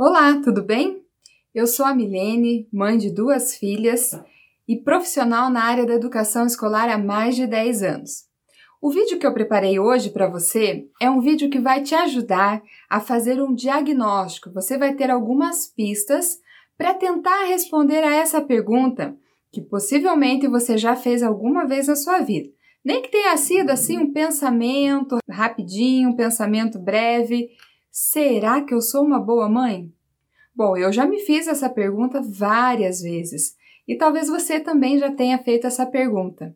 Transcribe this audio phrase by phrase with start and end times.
[0.00, 1.02] Olá, tudo bem?
[1.52, 4.16] Eu sou a Milene, mãe de duas filhas
[4.68, 8.28] e profissional na área da educação escolar há mais de 10 anos.
[8.80, 12.62] O vídeo que eu preparei hoje para você é um vídeo que vai te ajudar
[12.88, 14.52] a fazer um diagnóstico.
[14.52, 16.38] Você vai ter algumas pistas
[16.76, 19.16] para tentar responder a essa pergunta
[19.50, 22.48] que possivelmente você já fez alguma vez na sua vida.
[22.84, 27.48] Nem que tenha sido assim um pensamento rapidinho, um pensamento breve,
[27.90, 29.92] Será que eu sou uma boa mãe?
[30.54, 33.56] Bom, eu já me fiz essa pergunta várias vezes
[33.86, 36.54] e talvez você também já tenha feito essa pergunta.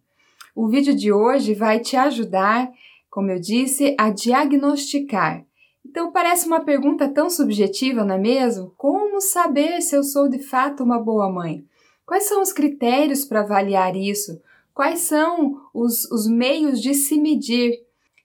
[0.54, 2.70] O vídeo de hoje vai te ajudar,
[3.08, 5.44] como eu disse, a diagnosticar.
[5.84, 8.74] Então parece uma pergunta tão subjetiva, não é mesmo?
[8.76, 11.64] Como saber se eu sou de fato uma boa mãe?
[12.04, 14.40] Quais são os critérios para avaliar isso?
[14.74, 17.78] Quais são os, os meios de se medir?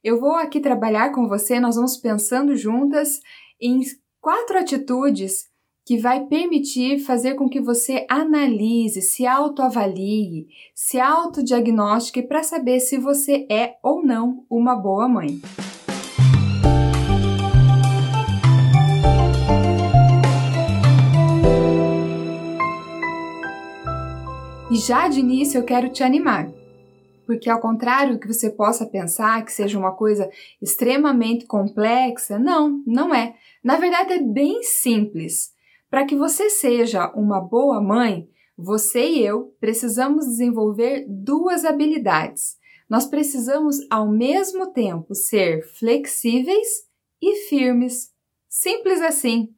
[0.08, 3.20] Eu vou aqui trabalhar com você, nós vamos pensando juntas
[3.62, 3.82] em
[4.22, 5.50] quatro atitudes
[5.86, 12.98] que vai permitir fazer com que você analise, se autoavalie, se autodiagnostique para saber se
[12.98, 15.42] você é ou não uma boa mãe.
[24.72, 26.50] E já de início eu quero te animar
[27.28, 33.14] porque ao contrário que você possa pensar que seja uma coisa extremamente complexa, não, não
[33.14, 33.36] é.
[33.62, 35.54] Na verdade é bem simples.
[35.90, 42.58] Para que você seja uma boa mãe, você e eu precisamos desenvolver duas habilidades.
[42.90, 46.88] Nós precisamos ao mesmo tempo ser flexíveis
[47.22, 48.14] e firmes.
[48.48, 49.54] Simples assim.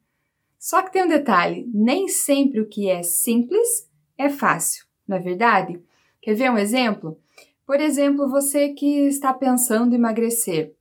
[0.58, 5.20] Só que tem um detalhe: nem sempre o que é simples é fácil, não é
[5.20, 5.80] verdade?
[6.20, 7.18] Quer ver um exemplo?
[7.70, 10.74] Por exemplo, você que está pensando em emagrecer.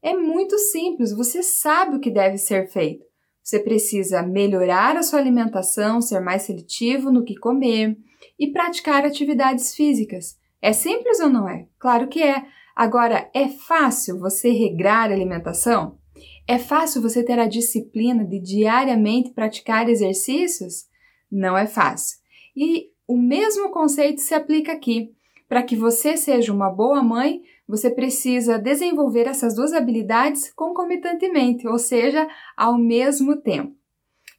[0.00, 3.04] É muito simples, você sabe o que deve ser feito.
[3.42, 7.98] Você precisa melhorar a sua alimentação, ser mais seletivo no que comer
[8.38, 10.38] e praticar atividades físicas.
[10.62, 11.66] É simples ou não é?
[11.76, 12.44] Claro que é.
[12.76, 15.98] Agora, é fácil você regrar a alimentação?
[16.46, 20.86] É fácil você ter a disciplina de diariamente praticar exercícios?
[21.28, 22.16] Não é fácil.
[22.56, 25.17] E o mesmo conceito se aplica aqui.
[25.48, 31.78] Para que você seja uma boa mãe, você precisa desenvolver essas duas habilidades concomitantemente, ou
[31.78, 33.74] seja, ao mesmo tempo.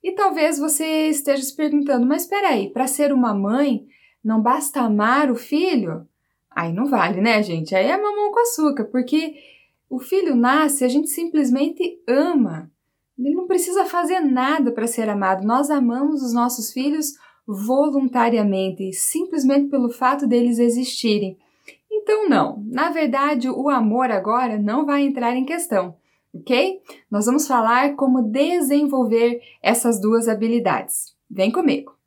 [0.03, 3.87] E talvez você esteja se perguntando, mas espera aí, para ser uma mãe,
[4.23, 6.07] não basta amar o filho?
[6.49, 7.75] Aí não vale, né, gente?
[7.75, 9.35] Aí é mamão com açúcar, porque
[9.89, 12.71] o filho nasce, a gente simplesmente ama.
[13.17, 15.45] Ele não precisa fazer nada para ser amado.
[15.45, 17.13] Nós amamos os nossos filhos
[17.51, 21.35] voluntariamente, simplesmente pelo fato deles existirem.
[21.91, 25.95] Então, não, na verdade, o amor agora não vai entrar em questão,
[26.31, 26.79] ok?
[27.09, 31.15] Nós vamos falar como desenvolver essas duas habilidades.
[31.27, 31.97] Vem comigo!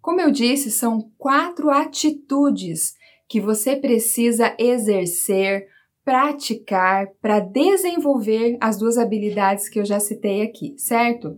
[0.00, 2.94] Como eu disse, são quatro atitudes
[3.28, 5.66] que você precisa exercer,
[6.04, 11.36] praticar para desenvolver as duas habilidades que eu já citei aqui, certo?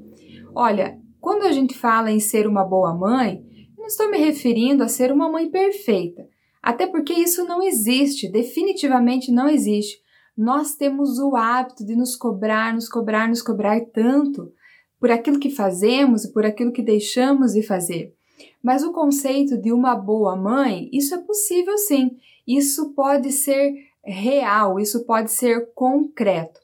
[0.54, 3.45] Olha, quando a gente fala em ser uma boa mãe,
[3.86, 6.28] não estou me referindo a ser uma mãe perfeita,
[6.60, 10.02] até porque isso não existe, definitivamente não existe.
[10.36, 14.52] Nós temos o hábito de nos cobrar, nos cobrar, nos cobrar tanto
[14.98, 18.12] por aquilo que fazemos e por aquilo que deixamos de fazer.
[18.60, 22.18] Mas o conceito de uma boa mãe, isso é possível sim.
[22.44, 23.72] Isso pode ser
[24.04, 26.60] real, isso pode ser concreto.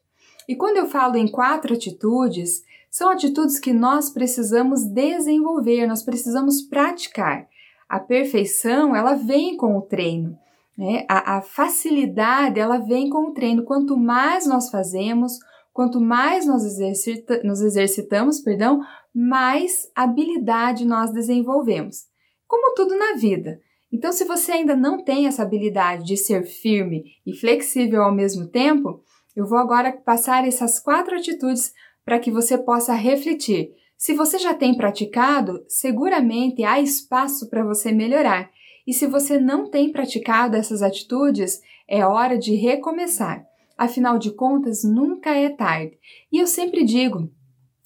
[0.48, 6.60] E quando eu falo em quatro atitudes, são atitudes que nós precisamos desenvolver, nós precisamos
[6.60, 7.48] praticar.
[7.88, 10.38] A perfeição, ela vem com o treino.
[10.76, 11.06] Né?
[11.08, 13.64] A, a facilidade, ela vem com o treino.
[13.64, 15.38] Quanto mais nós fazemos,
[15.72, 18.82] quanto mais nós exercita, nos exercitamos, perdão,
[19.14, 22.04] mais habilidade nós desenvolvemos.
[22.46, 23.58] Como tudo na vida.
[23.90, 28.48] Então, se você ainda não tem essa habilidade de ser firme e flexível ao mesmo
[28.48, 29.02] tempo,
[29.34, 31.72] eu vou agora passar essas quatro atitudes
[32.04, 33.70] para que você possa refletir.
[33.96, 38.50] Se você já tem praticado, seguramente há espaço para você melhorar.
[38.86, 43.46] E se você não tem praticado essas atitudes, é hora de recomeçar.
[43.78, 45.98] Afinal de contas, nunca é tarde.
[46.32, 47.30] E eu sempre digo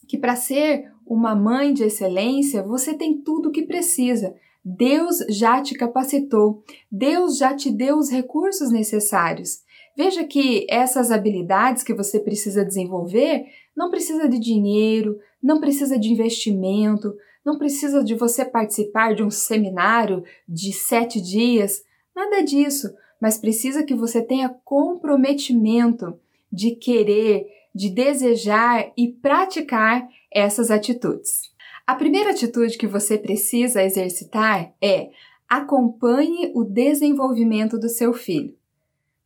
[0.09, 4.35] que para ser uma mãe de excelência, você tem tudo o que precisa.
[4.65, 9.61] Deus já te capacitou, Deus já te deu os recursos necessários.
[9.97, 16.13] Veja que essas habilidades que você precisa desenvolver não precisa de dinheiro, não precisa de
[16.13, 17.15] investimento,
[17.45, 21.83] não precisa de você participar de um seminário de sete dias,
[22.15, 26.19] nada disso, mas precisa que você tenha comprometimento
[26.53, 31.51] de querer, de desejar e praticar essas atitudes.
[31.87, 35.11] A primeira atitude que você precisa exercitar é
[35.49, 38.55] acompanhe o desenvolvimento do seu filho.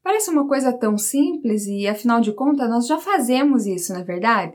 [0.03, 4.05] Parece uma coisa tão simples e, afinal de contas, nós já fazemos isso, não é
[4.05, 4.55] verdade?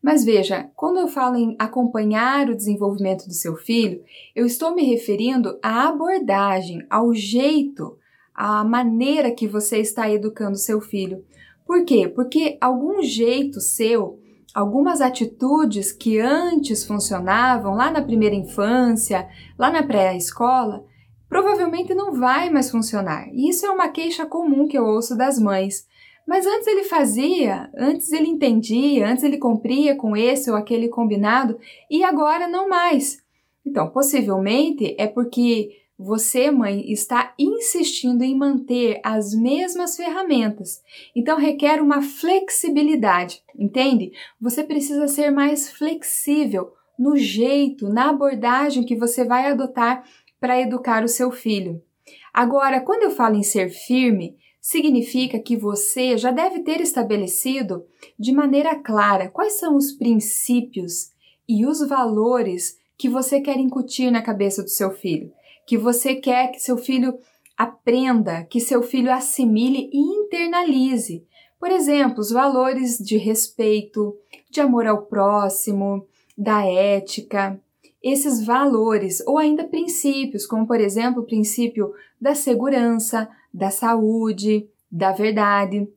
[0.00, 4.02] Mas veja, quando eu falo em acompanhar o desenvolvimento do seu filho,
[4.36, 7.96] eu estou me referindo à abordagem, ao jeito,
[8.34, 11.24] à maneira que você está educando seu filho.
[11.66, 12.06] Por quê?
[12.06, 14.20] Porque algum jeito seu,
[14.54, 19.26] algumas atitudes que antes funcionavam lá na primeira infância,
[19.58, 20.84] lá na pré-escola,
[21.34, 23.28] provavelmente não vai mais funcionar.
[23.32, 25.84] E isso é uma queixa comum que eu ouço das mães.
[26.24, 31.58] Mas antes ele fazia, antes ele entendia, antes ele cumpria com esse ou aquele combinado
[31.90, 33.20] e agora não mais.
[33.66, 40.84] Então, possivelmente é porque você, mãe, está insistindo em manter as mesmas ferramentas.
[41.16, 44.12] Então requer uma flexibilidade, entende?
[44.40, 50.04] Você precisa ser mais flexível no jeito, na abordagem que você vai adotar
[50.44, 51.82] para educar o seu filho.
[52.30, 57.86] Agora, quando eu falo em ser firme, significa que você já deve ter estabelecido
[58.18, 61.12] de maneira clara quais são os princípios
[61.48, 65.32] e os valores que você quer incutir na cabeça do seu filho,
[65.66, 67.16] que você quer que seu filho
[67.56, 71.24] aprenda, que seu filho assimile e internalize.
[71.58, 74.14] Por exemplo, os valores de respeito,
[74.50, 76.06] de amor ao próximo,
[76.36, 77.58] da ética,
[78.04, 85.10] esses valores ou ainda princípios, como por exemplo o princípio da segurança, da saúde, da
[85.10, 85.88] verdade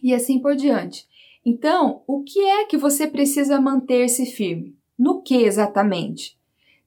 [0.00, 1.08] e assim por diante.
[1.44, 4.76] Então, o que é que você precisa manter-se firme?
[4.96, 6.38] No que exatamente?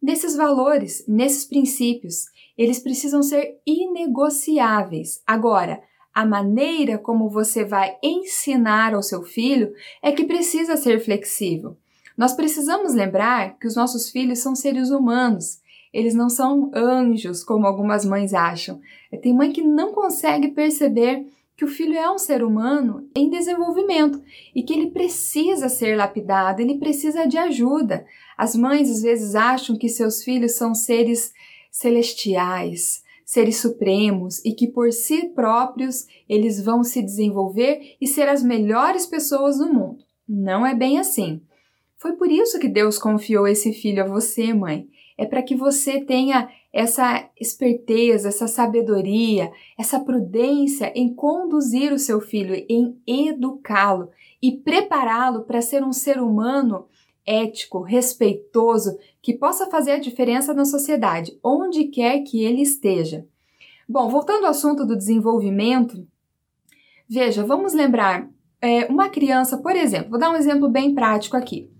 [0.01, 2.25] Nesses valores, nesses princípios,
[2.57, 5.21] eles precisam ser inegociáveis.
[5.27, 5.81] Agora,
[6.13, 11.75] a maneira como você vai ensinar ao seu filho é que precisa ser flexível.
[12.18, 15.60] Nós precisamos lembrar que os nossos filhos são seres humanos.
[15.94, 18.80] Eles não são anjos, como algumas mães acham.
[19.21, 21.25] Tem mãe que não consegue perceber
[21.56, 24.21] que o filho é um ser humano em desenvolvimento
[24.56, 28.06] e que ele precisa ser lapidado, ele precisa de ajuda.
[28.38, 31.31] As mães às vezes acham que seus filhos são seres
[31.71, 38.44] celestiais, seres supremos e que por si próprios eles vão se desenvolver e ser as
[38.44, 40.04] melhores pessoas do mundo.
[40.27, 41.42] Não é bem assim.
[42.03, 44.89] Foi por isso que Deus confiou esse filho a você, mãe.
[45.17, 52.19] É para que você tenha essa esperteza, essa sabedoria, essa prudência em conduzir o seu
[52.19, 54.09] filho, em educá-lo
[54.41, 56.88] e prepará-lo para ser um ser humano
[57.25, 63.25] ético, respeitoso, que possa fazer a diferença na sociedade, onde quer que ele esteja.
[63.88, 66.05] Bom, voltando ao assunto do desenvolvimento,
[67.07, 68.29] veja, vamos lembrar
[68.59, 71.71] é, uma criança, por exemplo, vou dar um exemplo bem prático aqui.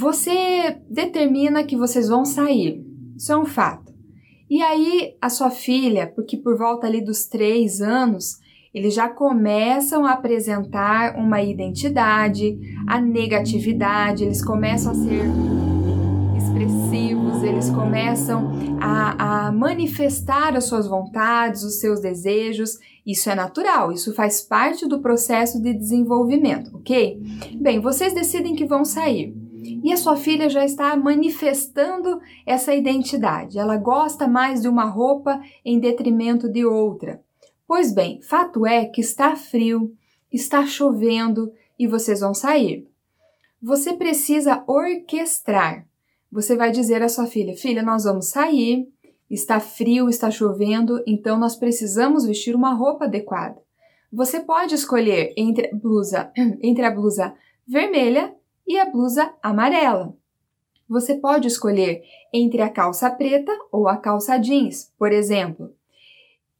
[0.00, 2.86] Você determina que vocês vão sair,
[3.16, 3.92] isso é um fato.
[4.48, 8.38] E aí a sua filha, porque por volta ali dos três anos,
[8.72, 12.56] eles já começam a apresentar uma identidade,
[12.86, 15.24] a negatividade, eles começam a ser
[16.36, 22.78] expressivos, eles começam a, a manifestar as suas vontades, os seus desejos.
[23.04, 27.20] Isso é natural, isso faz parte do processo de desenvolvimento, ok?
[27.60, 29.47] Bem, vocês decidem que vão sair
[29.82, 33.58] e a sua filha já está manifestando essa identidade.
[33.58, 37.20] Ela gosta mais de uma roupa em detrimento de outra.
[37.66, 39.92] Pois bem, fato é que está frio,
[40.32, 42.88] está chovendo e vocês vão sair.
[43.62, 45.86] Você precisa orquestrar.
[46.30, 48.88] Você vai dizer à sua filha: Filha, nós vamos sair,
[49.30, 53.60] está frio, está chovendo, então nós precisamos vestir uma roupa adequada.
[54.12, 57.34] Você pode escolher entre blusa, entre a blusa
[57.66, 58.34] vermelha
[58.68, 60.14] e a blusa amarela.
[60.86, 65.74] Você pode escolher entre a calça preta ou a calça jeans, por exemplo.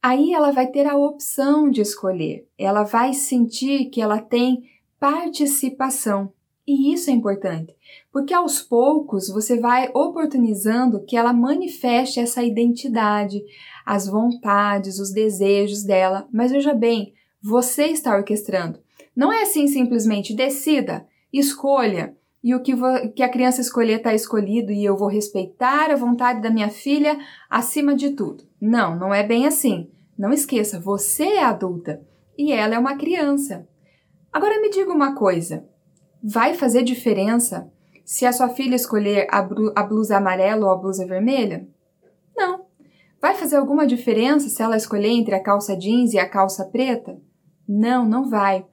[0.01, 4.63] Aí ela vai ter a opção de escolher, ela vai sentir que ela tem
[4.99, 6.33] participação.
[6.65, 7.75] E isso é importante,
[8.11, 13.43] porque aos poucos você vai oportunizando que ela manifeste essa identidade,
[13.83, 16.27] as vontades, os desejos dela.
[16.31, 18.79] Mas veja bem, você está orquestrando.
[19.15, 22.15] Não é assim simplesmente decida, escolha.
[22.41, 22.73] E o que,
[23.15, 27.19] que a criança escolher está escolhido e eu vou respeitar a vontade da minha filha
[27.49, 28.45] acima de tudo.
[28.61, 29.89] Não, não é bem assim.
[30.17, 32.01] Não esqueça, você é adulta
[32.37, 33.67] e ela é uma criança.
[34.31, 35.67] Agora me diga uma coisa:
[36.23, 37.71] vai fazer diferença
[38.05, 41.67] se a sua filha escolher a blusa amarela ou a blusa vermelha?
[42.35, 42.65] Não.
[43.21, 47.19] Vai fazer alguma diferença se ela escolher entre a calça jeans e a calça preta?
[47.67, 48.65] Não, não vai.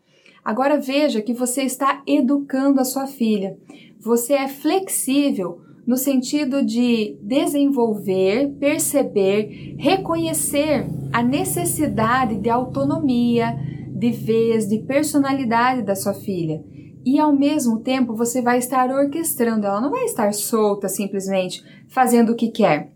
[0.47, 3.59] Agora veja que você está educando a sua filha.
[3.99, 13.59] você é flexível no sentido de desenvolver, perceber, reconhecer a necessidade de autonomia,
[13.91, 16.63] de vez, de personalidade da sua filha.
[17.05, 22.31] E ao mesmo tempo você vai estar orquestrando, ela não vai estar solta simplesmente fazendo
[22.31, 22.93] o que quer.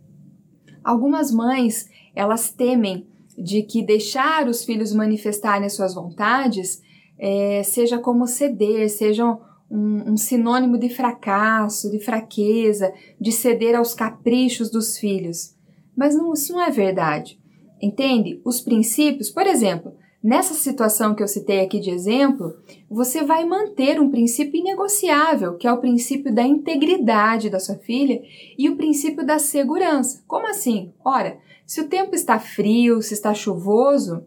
[0.84, 6.88] Algumas mães, elas temem de que deixar os filhos manifestarem suas vontades
[7.20, 9.26] é, seja como ceder, seja
[9.70, 15.54] um, um sinônimo de fracasso, de fraqueza, de ceder aos caprichos dos filhos.
[15.94, 17.38] Mas não, isso não é verdade.
[17.80, 18.40] Entende?
[18.44, 22.56] Os princípios, por exemplo, nessa situação que eu citei aqui de exemplo,
[22.90, 28.22] você vai manter um princípio inegociável, que é o princípio da integridade da sua filha
[28.58, 30.22] e o princípio da segurança.
[30.26, 30.92] Como assim?
[31.04, 34.24] Ora, se o tempo está frio, se está chuvoso,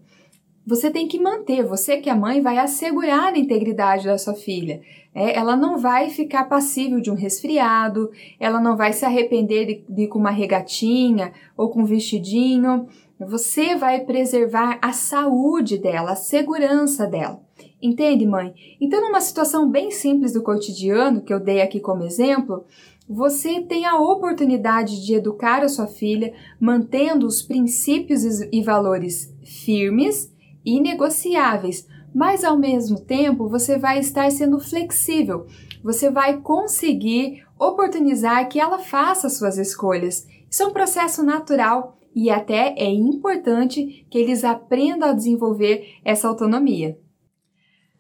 [0.66, 4.82] você tem que manter, você que é mãe vai assegurar a integridade da sua filha.
[5.14, 9.84] É, ela não vai ficar passível de um resfriado, ela não vai se arrepender de,
[9.88, 12.88] de com uma regatinha ou com um vestidinho.
[13.20, 17.42] Você vai preservar a saúde dela, a segurança dela.
[17.82, 18.54] Entende, mãe?
[18.80, 22.64] Então, numa situação bem simples do cotidiano, que eu dei aqui como exemplo,
[23.08, 30.33] você tem a oportunidade de educar a sua filha mantendo os princípios e valores firmes
[30.66, 35.46] inegociáveis, mas ao mesmo tempo você vai estar sendo flexível.
[35.84, 40.28] Você vai conseguir oportunizar que ela faça suas escolhas.
[40.50, 46.28] Isso é um processo natural e até é importante que eles aprendam a desenvolver essa
[46.28, 46.98] autonomia.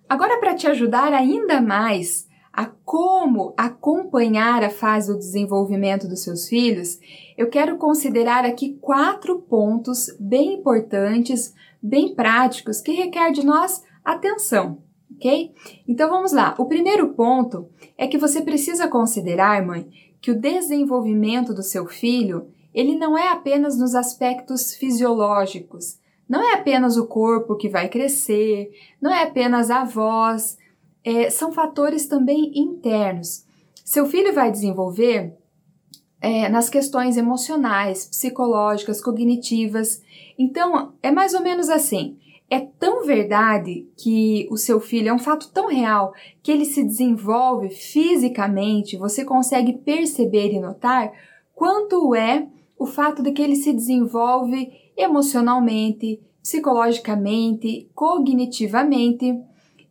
[0.08, 6.48] Agora, para te ajudar ainda mais a como acompanhar a fase do desenvolvimento dos seus
[6.48, 7.00] filhos,
[7.36, 11.51] eu quero considerar aqui quatro pontos bem importantes
[11.83, 14.81] bem práticos que requer de nós atenção,
[15.13, 15.51] ok?
[15.85, 16.55] Então vamos lá.
[16.57, 19.89] O primeiro ponto é que você precisa considerar, mãe,
[20.21, 26.53] que o desenvolvimento do seu filho ele não é apenas nos aspectos fisiológicos, não é
[26.55, 30.57] apenas o corpo que vai crescer, não é apenas a voz,
[31.03, 33.45] é, são fatores também internos.
[33.83, 35.37] Seu filho vai desenvolver
[36.23, 40.01] é, nas questões emocionais, psicológicas, cognitivas.
[40.43, 42.17] Então, é mais ou menos assim.
[42.50, 46.83] É tão verdade que o seu filho é um fato tão real que ele se
[46.83, 51.13] desenvolve fisicamente, você consegue perceber e notar
[51.55, 52.45] quanto é
[52.77, 59.39] o fato de que ele se desenvolve emocionalmente, psicologicamente, cognitivamente.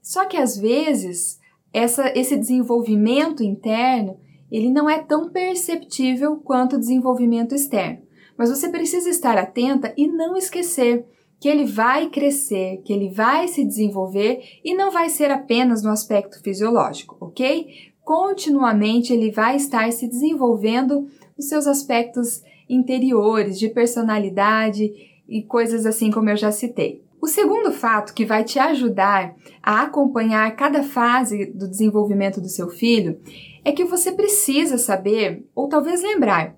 [0.03, 1.41] Só que às vezes
[1.73, 4.19] essa, esse desenvolvimento interno
[4.51, 8.12] ele não é tão perceptível quanto o desenvolvimento externo.
[8.43, 11.07] Mas você precisa estar atenta e não esquecer
[11.39, 15.91] que ele vai crescer, que ele vai se desenvolver e não vai ser apenas no
[15.93, 17.93] aspecto fisiológico, ok?
[18.05, 21.07] Continuamente ele vai estar se desenvolvendo
[21.37, 24.91] nos seus aspectos interiores, de personalidade
[25.29, 27.01] e coisas assim como eu já citei.
[27.21, 32.69] O segundo fato que vai te ajudar a acompanhar cada fase do desenvolvimento do seu
[32.71, 33.21] filho
[33.65, 36.57] é que você precisa saber, ou talvez lembrar,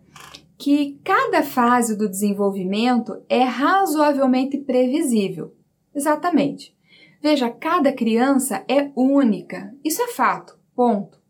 [0.64, 5.52] que cada fase do desenvolvimento é razoavelmente previsível.
[5.94, 6.74] Exatamente.
[7.20, 9.74] Veja, cada criança é única.
[9.84, 10.58] Isso é fato.
[10.74, 11.20] Ponto.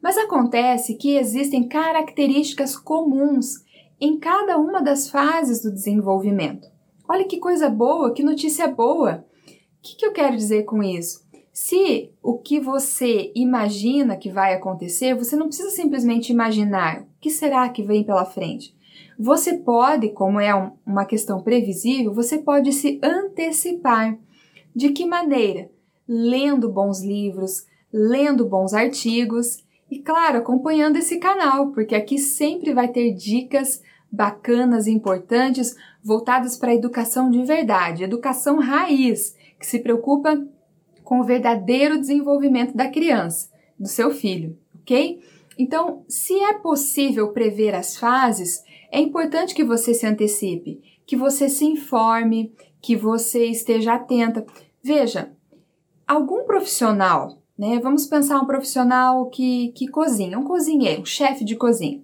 [0.00, 3.64] Mas acontece que existem características comuns
[4.00, 6.68] em cada uma das fases do desenvolvimento.
[7.08, 9.26] Olha que coisa boa, que notícia boa!
[9.48, 11.26] O que, que eu quero dizer com isso?
[11.52, 17.30] Se o que você imagina que vai acontecer, você não precisa simplesmente imaginar o que
[17.30, 18.72] será que vem pela frente.
[19.18, 20.52] Você pode, como é
[20.84, 24.18] uma questão previsível, você pode se antecipar.
[24.74, 25.70] De que maneira?
[26.06, 32.88] Lendo bons livros, lendo bons artigos e, claro, acompanhando esse canal, porque aqui sempre vai
[32.88, 33.80] ter dicas
[34.10, 40.44] bacanas e importantes voltadas para a educação de verdade, educação raiz, que se preocupa
[41.02, 45.20] com o verdadeiro desenvolvimento da criança, do seu filho, ok?
[45.58, 48.62] Então, se é possível prever as fases,
[48.94, 54.46] é importante que você se antecipe, que você se informe, que você esteja atenta.
[54.80, 55.32] Veja,
[56.06, 57.80] algum profissional, né?
[57.82, 62.00] Vamos pensar um profissional que, que cozinha, um cozinheiro, um chefe de cozinha.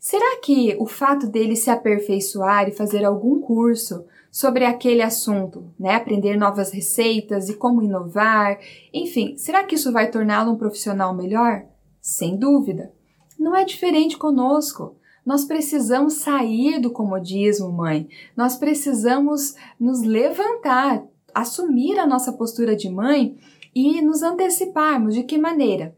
[0.00, 5.94] Será que o fato dele se aperfeiçoar e fazer algum curso sobre aquele assunto, né?
[5.94, 8.58] Aprender novas receitas e como inovar,
[8.92, 11.64] enfim, será que isso vai torná-lo um profissional melhor?
[12.00, 12.92] Sem dúvida.
[13.38, 14.97] Não é diferente conosco.
[15.28, 18.08] Nós precisamos sair do comodismo, mãe.
[18.34, 21.04] Nós precisamos nos levantar,
[21.34, 23.36] assumir a nossa postura de mãe
[23.74, 25.14] e nos anteciparmos.
[25.14, 25.94] De que maneira?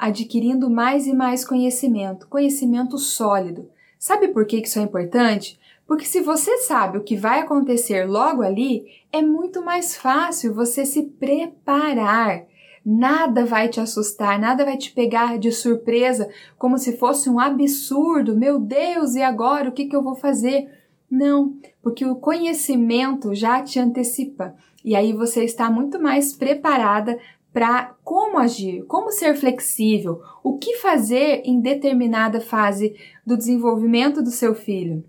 [0.00, 3.68] adquirindo mais e mais conhecimento, conhecimento sólido.
[3.98, 5.60] Sabe por que isso é importante?
[5.86, 10.86] Porque se você sabe o que vai acontecer logo ali, é muito mais fácil você
[10.86, 12.46] se preparar.
[12.84, 18.36] Nada vai te assustar, nada vai te pegar de surpresa, como se fosse um absurdo.
[18.36, 20.68] Meu Deus, e agora o que, que eu vou fazer?
[21.10, 27.18] Não, porque o conhecimento já te antecipa e aí você está muito mais preparada
[27.52, 32.94] para como agir, como ser flexível, o que fazer em determinada fase
[33.26, 35.04] do desenvolvimento do seu filho.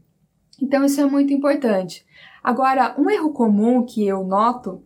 [0.61, 2.05] Então isso é muito importante.
[2.43, 4.81] Agora, um erro comum que eu noto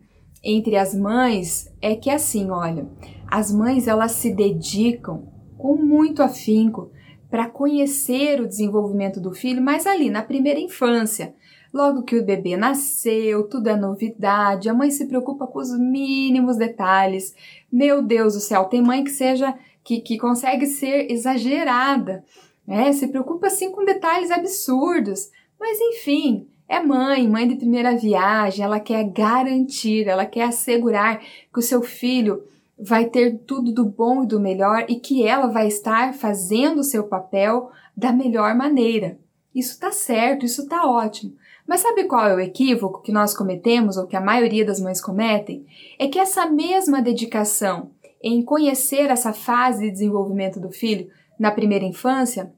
[0.46, 2.86] entre as mães é que assim, olha,
[3.26, 5.24] as mães elas se dedicam
[5.58, 6.92] com muito afinco
[7.28, 11.34] para conhecer o desenvolvimento do filho, mas ali na primeira infância.
[11.74, 16.56] Logo que o bebê nasceu, tudo é novidade, a mãe se preocupa com os mínimos
[16.56, 17.34] detalhes.
[17.70, 22.24] Meu Deus do céu, tem mãe que seja que, que consegue ser exagerada,
[22.64, 22.92] né?
[22.92, 25.28] Se preocupa assim com detalhes absurdos.
[25.58, 31.58] Mas enfim, é mãe, mãe de primeira viagem, ela quer garantir, ela quer assegurar que
[31.58, 32.42] o seu filho
[32.78, 36.84] vai ter tudo do bom e do melhor e que ela vai estar fazendo o
[36.84, 39.18] seu papel da melhor maneira.
[39.54, 41.34] Isso tá certo, isso tá ótimo.
[41.66, 45.00] Mas sabe qual é o equívoco que nós cometemos, ou que a maioria das mães
[45.00, 45.66] cometem?
[45.98, 47.90] É que essa mesma dedicação
[48.22, 51.08] em conhecer essa fase de desenvolvimento do filho
[51.38, 52.52] na primeira infância,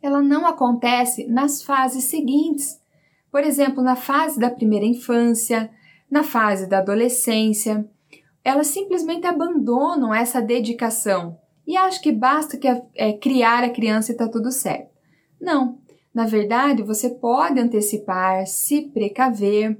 [0.00, 2.80] ela não acontece nas fases seguintes.
[3.30, 5.70] Por exemplo, na fase da primeira infância,
[6.10, 7.88] na fase da adolescência,
[8.42, 14.14] elas simplesmente abandonam essa dedicação e acham que basta que é, criar a criança e
[14.14, 14.88] está tudo certo.
[15.38, 15.78] Não,
[16.14, 19.78] na verdade, você pode antecipar, se precaver.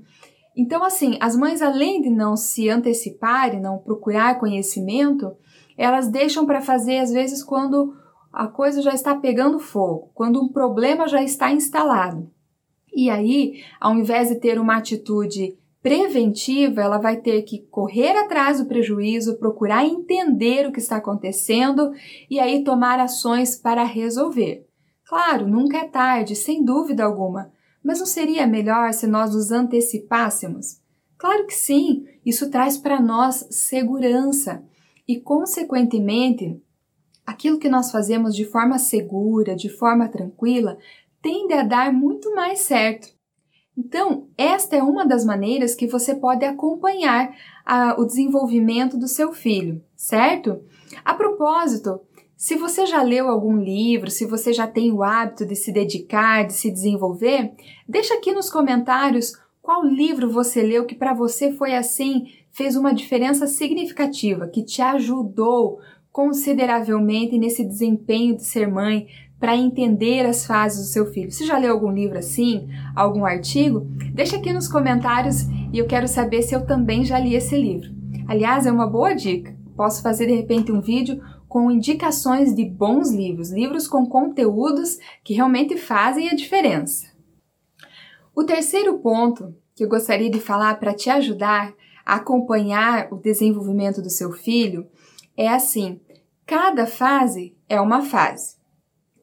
[0.54, 5.34] Então, assim, as mães, além de não se anteciparem, não procurar conhecimento,
[5.76, 7.94] elas deixam para fazer às vezes quando
[8.32, 12.30] a coisa já está pegando fogo, quando um problema já está instalado.
[12.98, 18.58] E aí, ao invés de ter uma atitude preventiva, ela vai ter que correr atrás
[18.58, 21.92] do prejuízo, procurar entender o que está acontecendo
[22.28, 24.66] e aí tomar ações para resolver.
[25.06, 27.52] Claro, nunca é tarde, sem dúvida alguma,
[27.84, 30.80] mas não seria melhor se nós nos antecipássemos?
[31.16, 34.60] Claro que sim, isso traz para nós segurança
[35.06, 36.60] e, consequentemente,
[37.24, 40.78] aquilo que nós fazemos de forma segura, de forma tranquila,
[41.22, 43.08] tende a dar muito mais certo.
[43.76, 47.32] Então, esta é uma das maneiras que você pode acompanhar
[47.64, 50.60] a, o desenvolvimento do seu filho, certo?
[51.04, 52.00] A propósito,
[52.36, 56.44] se você já leu algum livro, se você já tem o hábito de se dedicar,
[56.44, 57.52] de se desenvolver,
[57.88, 62.94] deixa aqui nos comentários qual livro você leu que para você foi assim, fez uma
[62.94, 65.78] diferença significativa, que te ajudou
[66.10, 69.06] consideravelmente nesse desempenho de ser mãe,
[69.38, 71.30] para entender as fases do seu filho.
[71.30, 76.08] Se já leu algum livro assim, algum artigo, deixa aqui nos comentários e eu quero
[76.08, 77.90] saber se eu também já li esse livro.
[78.26, 79.56] Aliás, é uma boa dica.
[79.76, 85.34] Posso fazer de repente um vídeo com indicações de bons livros, livros com conteúdos que
[85.34, 87.06] realmente fazem a diferença.
[88.34, 91.72] O terceiro ponto que eu gostaria de falar para te ajudar
[92.04, 94.86] a acompanhar o desenvolvimento do seu filho
[95.36, 96.00] é assim:
[96.44, 98.57] cada fase é uma fase.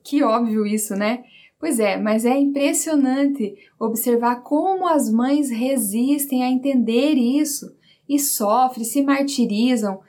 [0.06, 1.24] Que óbvio isso, né?
[1.60, 7.76] Pois é, mas é impressionante observar como as mães resistem a entender isso
[8.08, 10.00] e sofrem, se martirizam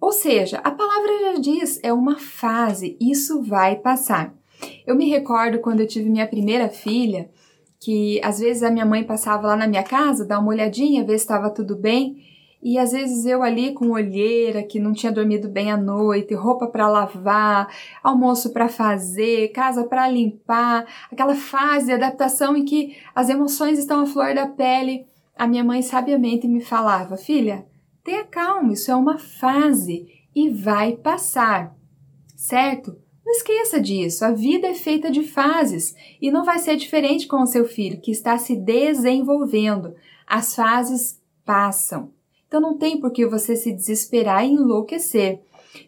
[0.00, 4.34] ou seja, a palavra já diz, é uma fase, isso vai passar.
[4.86, 7.30] Eu me recordo quando eu tive minha primeira filha,
[7.80, 11.18] que às vezes a minha mãe passava lá na minha casa, dar uma olhadinha, ver
[11.18, 12.22] se estava tudo bem,
[12.68, 16.66] e às vezes eu ali com olheira, que não tinha dormido bem à noite, roupa
[16.66, 23.28] para lavar, almoço para fazer, casa para limpar, aquela fase de adaptação em que as
[23.28, 27.64] emoções estão à flor da pele, a minha mãe sabiamente me falava: "Filha,
[28.02, 31.72] Tenha calma, isso é uma fase e vai passar,
[32.36, 32.96] certo?
[33.24, 37.42] Não esqueça disso, a vida é feita de fases e não vai ser diferente com
[37.42, 39.96] o seu filho que está se desenvolvendo.
[40.24, 42.15] As fases passam.
[42.46, 45.40] Então não tem por que você se desesperar e enlouquecer.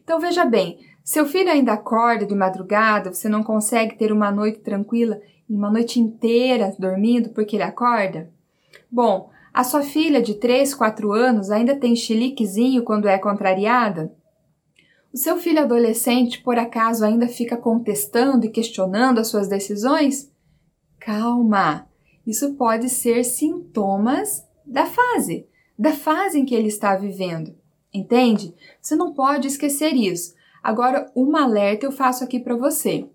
[0.02, 4.58] Então veja bem, seu filho ainda acorda de madrugada, você não consegue ter uma noite
[4.58, 8.30] tranquila, uma noite inteira dormindo porque ele acorda?
[8.90, 14.12] Bom, a sua filha de 3, 4 anos ainda tem chiliquezinho quando é contrariada?
[15.12, 20.30] O seu filho adolescente, por acaso, ainda fica contestando e questionando as suas decisões?
[21.00, 21.88] Calma!
[22.26, 25.47] Isso pode ser sintomas da fase,
[25.78, 27.54] da fase em que ele está vivendo.
[27.92, 28.54] Entende?
[28.80, 30.34] Você não pode esquecer isso.
[30.62, 33.06] Agora, um alerta eu faço aqui para você.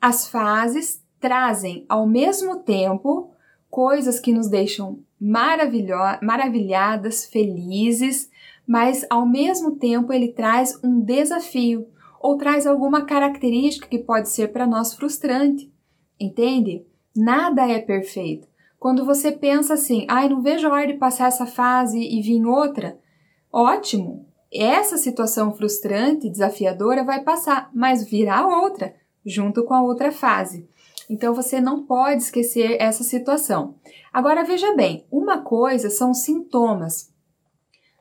[0.00, 3.30] As fases trazem ao mesmo tempo
[3.70, 8.30] coisas que nos deixam maravilhadas, felizes,
[8.66, 11.88] mas ao mesmo tempo ele traz um desafio
[12.20, 15.72] ou traz alguma característica que pode ser para nós frustrante.
[16.18, 16.84] Entende?
[17.14, 18.48] Nada é perfeito.
[18.78, 22.44] Quando você pensa assim, ai, não vejo a hora de passar essa fase e vir
[22.44, 22.98] outra,
[23.52, 24.26] ótimo.
[24.52, 28.94] Essa situação frustrante, desafiadora vai passar, mas virá outra,
[29.26, 30.66] junto com a outra fase.
[31.10, 33.74] Então você não pode esquecer essa situação.
[34.12, 37.12] Agora veja bem, uma coisa são sintomas.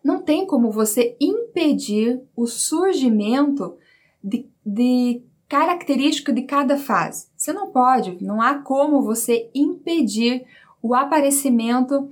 [0.04, 3.78] Não tem como você impedir o surgimento
[4.24, 7.28] de, de característico de cada fase.
[7.36, 10.46] Você não pode, não há como você impedir
[10.82, 12.12] o aparecimento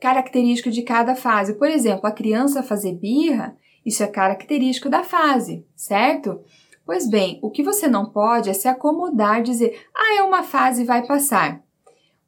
[0.00, 1.54] característico de cada fase.
[1.54, 6.40] Por exemplo, a criança fazer birra, isso é característico da fase, certo?
[6.84, 10.82] Pois bem, o que você não pode é se acomodar, dizer, ah, é uma fase
[10.82, 11.62] e vai passar.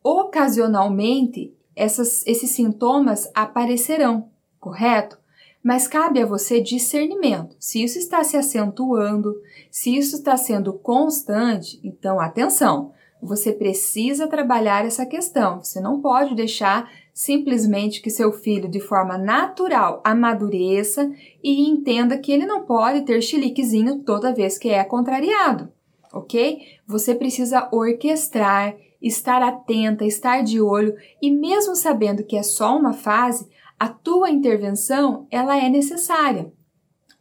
[0.02, 5.18] Ocasionalmente, essas, esses sintomas aparecerão, correto?
[5.62, 7.56] Mas cabe a você discernimento.
[7.58, 9.34] Se isso está se acentuando,
[9.70, 12.92] se isso está sendo constante, então atenção,
[13.24, 15.62] você precisa trabalhar essa questão.
[15.62, 21.10] Você não pode deixar simplesmente que seu filho, de forma natural, amadureça
[21.42, 25.72] e entenda que ele não pode ter chiliquezinho toda vez que é contrariado,
[26.12, 26.58] ok?
[26.86, 32.92] Você precisa orquestrar, estar atenta, estar de olho e mesmo sabendo que é só uma
[32.92, 36.52] fase, a tua intervenção ela é necessária,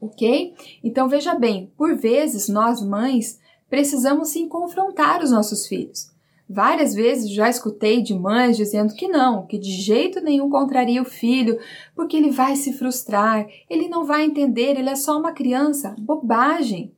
[0.01, 0.53] ok?
[0.83, 3.41] Então veja bem, por vezes nós mães
[3.73, 6.11] precisamos sim confrontar os nossos filhos.
[6.47, 11.05] Várias vezes já escutei de mães dizendo que não, que de jeito nenhum contraria o
[11.05, 11.57] filho,
[11.95, 15.95] porque ele vai se frustrar, ele não vai entender, ele é só uma criança.
[15.97, 16.93] Bobagem!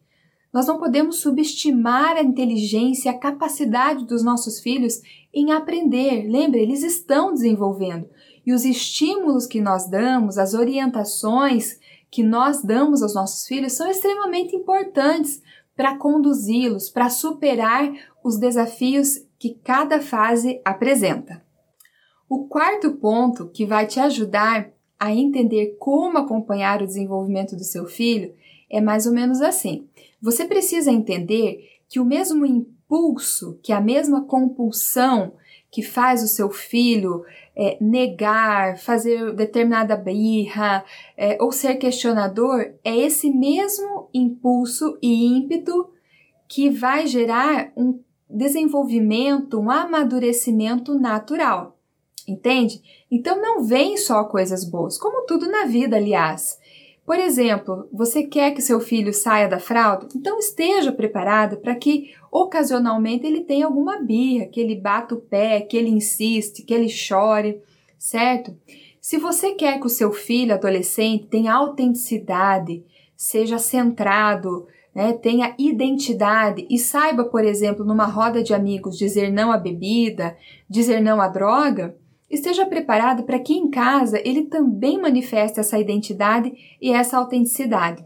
[0.51, 4.99] Nós não podemos subestimar a inteligência, a capacidade dos nossos filhos
[5.33, 6.29] em aprender.
[6.29, 8.09] Lembre, eles estão desenvolvendo
[8.45, 11.79] e os estímulos que nós damos, as orientações
[12.11, 15.41] que nós damos aos nossos filhos são extremamente importantes
[15.75, 17.91] para conduzi-los, para superar
[18.23, 21.43] os desafios que cada fase apresenta.
[22.29, 27.85] O quarto ponto que vai te ajudar a entender como acompanhar o desenvolvimento do seu
[27.85, 28.33] filho
[28.69, 29.87] é mais ou menos assim.
[30.21, 35.33] Você precisa entender que o mesmo impulso, que a mesma compulsão
[35.75, 40.85] que faz o seu filho é, negar, fazer determinada birra
[41.17, 45.89] é, ou ser questionador, é esse mesmo impulso e ímpeto
[46.47, 51.77] que vai gerar um desenvolvimento, um amadurecimento natural.
[52.25, 52.81] Entende?
[53.11, 56.57] Então não vem só coisas boas, como tudo na vida, aliás.
[57.05, 60.07] Por exemplo, você quer que seu filho saia da fralda?
[60.15, 65.61] Então esteja preparado para que ocasionalmente ele tenha alguma birra, que ele bata o pé,
[65.61, 67.61] que ele insiste, que ele chore,
[67.99, 68.57] certo?
[68.99, 72.83] Se você quer que o seu filho adolescente tenha autenticidade,
[73.15, 79.51] seja centrado, né, tenha identidade e saiba, por exemplo, numa roda de amigos dizer não
[79.51, 80.35] à bebida,
[80.67, 81.95] dizer não à droga,
[82.29, 88.03] Esteja preparado para que em casa ele também manifeste essa identidade e essa autenticidade.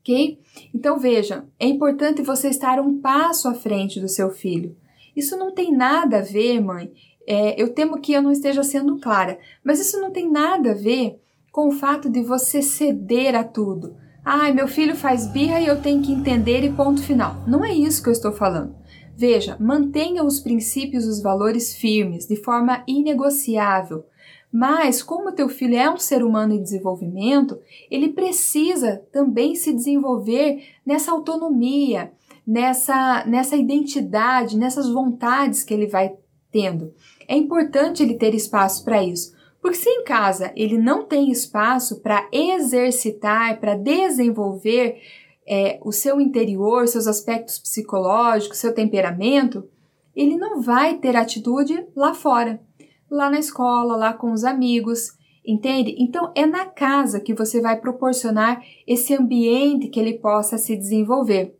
[0.00, 0.38] Ok?
[0.74, 4.76] Então veja, é importante você estar um passo à frente do seu filho.
[5.14, 6.92] Isso não tem nada a ver, mãe.
[7.26, 10.74] É, eu temo que eu não esteja sendo clara, mas isso não tem nada a
[10.74, 11.20] ver
[11.50, 13.96] com o fato de você ceder a tudo.
[14.24, 17.42] Ai, meu filho faz birra e eu tenho que entender e ponto final.
[17.46, 18.74] Não é isso que eu estou falando.
[19.18, 24.04] Veja, mantenha os princípios e os valores firmes, de forma inegociável.
[24.52, 27.58] Mas, como teu filho é um ser humano em desenvolvimento,
[27.90, 32.12] ele precisa também se desenvolver nessa autonomia,
[32.46, 36.14] nessa, nessa identidade, nessas vontades que ele vai
[36.52, 36.92] tendo.
[37.26, 39.34] É importante ele ter espaço para isso.
[39.62, 45.00] Porque se em casa ele não tem espaço para exercitar, para desenvolver
[45.46, 49.68] é, o seu interior, seus aspectos psicológicos, seu temperamento,
[50.14, 52.60] ele não vai ter atitude lá fora,
[53.10, 55.94] lá na escola, lá com os amigos, entende?
[55.98, 61.54] Então é na casa que você vai proporcionar esse ambiente que ele possa se desenvolver.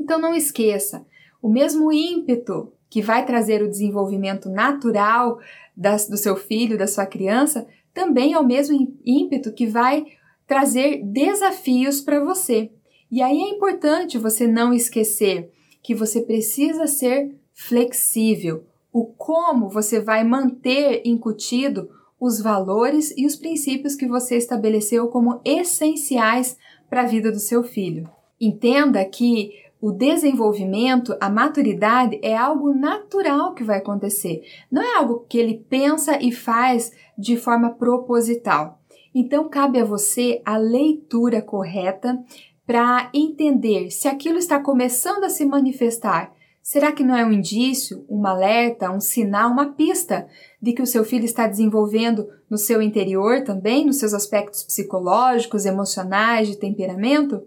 [0.00, 1.06] Então não esqueça,
[1.40, 5.38] o mesmo ímpeto que vai trazer o desenvolvimento natural
[5.76, 10.04] das, do seu filho, da sua criança, também é o mesmo ímpeto que vai
[10.46, 12.70] trazer desafios para você.
[13.12, 18.64] E aí é importante você não esquecer que você precisa ser flexível.
[18.90, 25.42] O como você vai manter incutido os valores e os princípios que você estabeleceu como
[25.44, 26.56] essenciais
[26.88, 28.08] para a vida do seu filho.
[28.40, 34.42] Entenda que o desenvolvimento, a maturidade é algo natural que vai acontecer.
[34.70, 38.78] Não é algo que ele pensa e faz de forma proposital.
[39.14, 42.18] Então cabe a você a leitura correta
[42.66, 46.32] para entender se aquilo está começando a se manifestar.
[46.62, 50.28] Será que não é um indício, um alerta, um sinal, uma pista
[50.60, 55.66] de que o seu filho está desenvolvendo no seu interior também, nos seus aspectos psicológicos,
[55.66, 57.42] emocionais, de temperamento?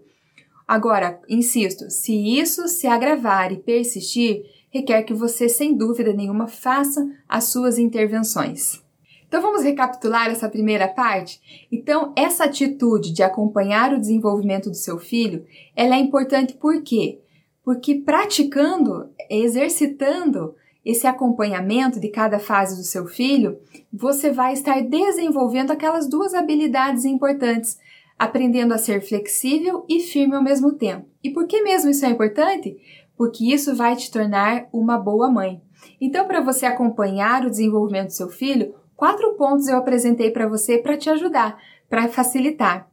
[0.68, 7.08] Agora, insisto, se isso se agravar e persistir, requer que você, sem dúvida nenhuma, faça
[7.26, 8.84] as suas intervenções.
[9.28, 11.66] Então vamos recapitular essa primeira parte?
[11.70, 17.20] Então, essa atitude de acompanhar o desenvolvimento do seu filho, ela é importante por quê?
[17.64, 23.58] Porque praticando, exercitando esse acompanhamento de cada fase do seu filho,
[23.92, 27.76] você vai estar desenvolvendo aquelas duas habilidades importantes
[28.18, 31.06] aprendendo a ser flexível e firme ao mesmo tempo.
[31.22, 32.78] E por que mesmo isso é importante?
[33.16, 35.60] Porque isso vai te tornar uma boa mãe.
[36.00, 40.78] Então, para você acompanhar o desenvolvimento do seu filho, quatro pontos eu apresentei para você
[40.78, 42.90] para te ajudar, para facilitar.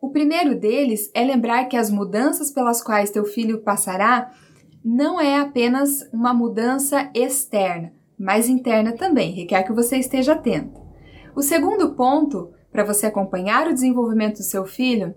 [0.00, 4.32] O primeiro deles é lembrar que as mudanças pelas quais teu filho passará
[4.82, 10.80] não é apenas uma mudança externa, mas interna também, requer que você esteja atento.
[11.36, 15.14] O segundo ponto para você acompanhar o desenvolvimento do seu filho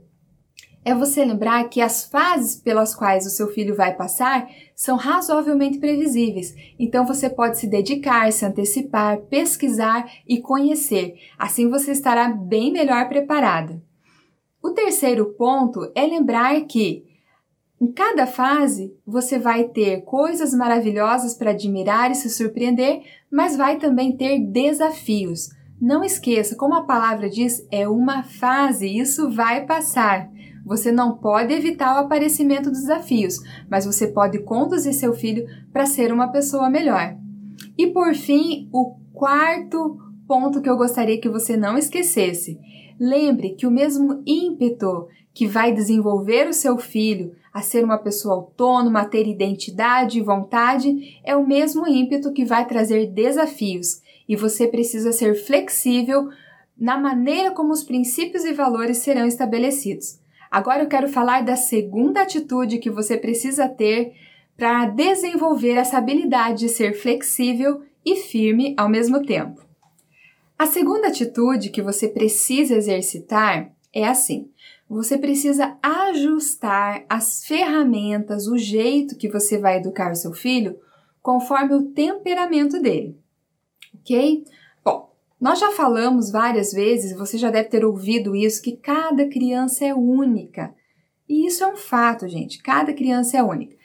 [0.84, 5.78] é você lembrar que as fases pelas quais o seu filho vai passar são razoavelmente
[5.78, 6.56] previsíveis.
[6.80, 11.16] Então você pode se dedicar, se antecipar, pesquisar e conhecer.
[11.38, 13.82] Assim você estará bem melhor preparada.
[14.62, 17.06] O terceiro ponto é lembrar que
[17.82, 23.78] em cada fase você vai ter coisas maravilhosas para admirar e se surpreender, mas vai
[23.78, 25.50] também ter desafios.
[25.82, 30.30] Não esqueça, como a palavra diz, é uma fase, isso vai passar.
[30.66, 35.86] Você não pode evitar o aparecimento dos desafios, mas você pode conduzir seu filho para
[35.86, 37.16] ser uma pessoa melhor.
[37.78, 39.98] E por fim, o quarto
[40.28, 42.60] ponto que eu gostaria que você não esquecesse.
[43.00, 48.36] Lembre que o mesmo ímpeto que vai desenvolver o seu filho a ser uma pessoa
[48.36, 54.36] autônoma, a ter identidade e vontade, é o mesmo ímpeto que vai trazer desafios e
[54.36, 56.30] você precisa ser flexível
[56.76, 60.23] na maneira como os princípios e valores serão estabelecidos.
[60.54, 64.14] Agora eu quero falar da segunda atitude que você precisa ter
[64.56, 69.66] para desenvolver essa habilidade de ser flexível e firme ao mesmo tempo.
[70.56, 74.48] A segunda atitude que você precisa exercitar é assim:
[74.88, 80.78] você precisa ajustar as ferramentas, o jeito que você vai educar o seu filho
[81.20, 83.18] conforme o temperamento dele
[84.04, 84.44] ok?
[85.44, 89.94] Nós já falamos várias vezes, você já deve ter ouvido isso, que cada criança é
[89.94, 90.74] única.
[91.28, 92.64] E isso é um fato, gente.
[92.64, 93.76] Cada criança é única.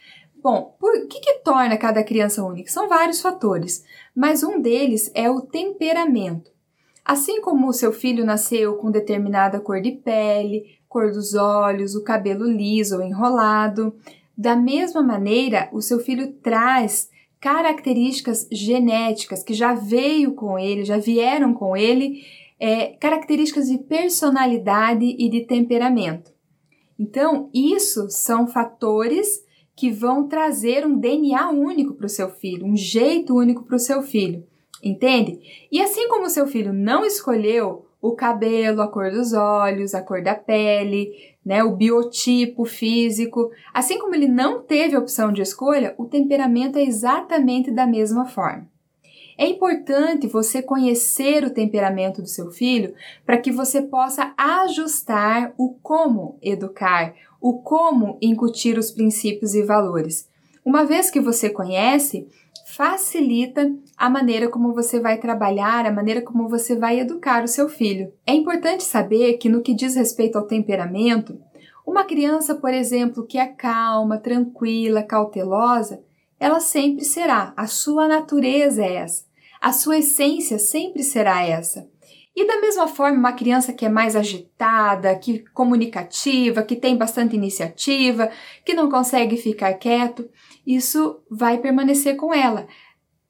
[0.40, 2.70] Bom, por que, que torna cada criança única?
[2.70, 6.48] São vários fatores, mas um deles é o temperamento.
[7.04, 12.04] Assim como o seu filho nasceu com determinada cor de pele, cor dos olhos, o
[12.04, 13.96] cabelo liso ou enrolado,
[14.36, 20.98] da mesma maneira, o seu filho traz características genéticas que já veio com ele, já
[20.98, 22.24] vieram com ele,
[22.58, 26.32] é, características de personalidade e de temperamento.
[26.98, 29.44] Então, isso são fatores
[29.76, 33.78] que vão trazer um DNA único para o seu filho, um jeito único para o
[33.78, 34.44] seu filho,
[34.82, 35.38] entende?
[35.70, 40.02] E assim como o seu filho não escolheu o cabelo, a cor dos olhos, a
[40.02, 41.12] cor da pele,
[41.44, 43.50] né, o biotipo físico.
[43.72, 48.68] Assim como ele não teve opção de escolha, o temperamento é exatamente da mesma forma.
[49.36, 52.92] É importante você conhecer o temperamento do seu filho
[53.24, 60.28] para que você possa ajustar o como educar, o como incutir os princípios e valores.
[60.64, 62.26] Uma vez que você conhece,
[62.78, 67.68] facilita a maneira como você vai trabalhar, a maneira como você vai educar o seu
[67.68, 68.12] filho.
[68.24, 71.36] É importante saber que, no que diz respeito ao temperamento,
[71.84, 76.00] uma criança, por exemplo, que é calma, tranquila, cautelosa,
[76.38, 79.24] ela sempre será, a sua natureza é essa,
[79.60, 81.84] a sua essência sempre será essa.
[82.36, 87.34] E da mesma forma, uma criança que é mais agitada, que comunicativa, que tem bastante
[87.34, 88.30] iniciativa,
[88.64, 90.30] que não consegue ficar quieto,
[90.76, 92.68] isso vai permanecer com ela.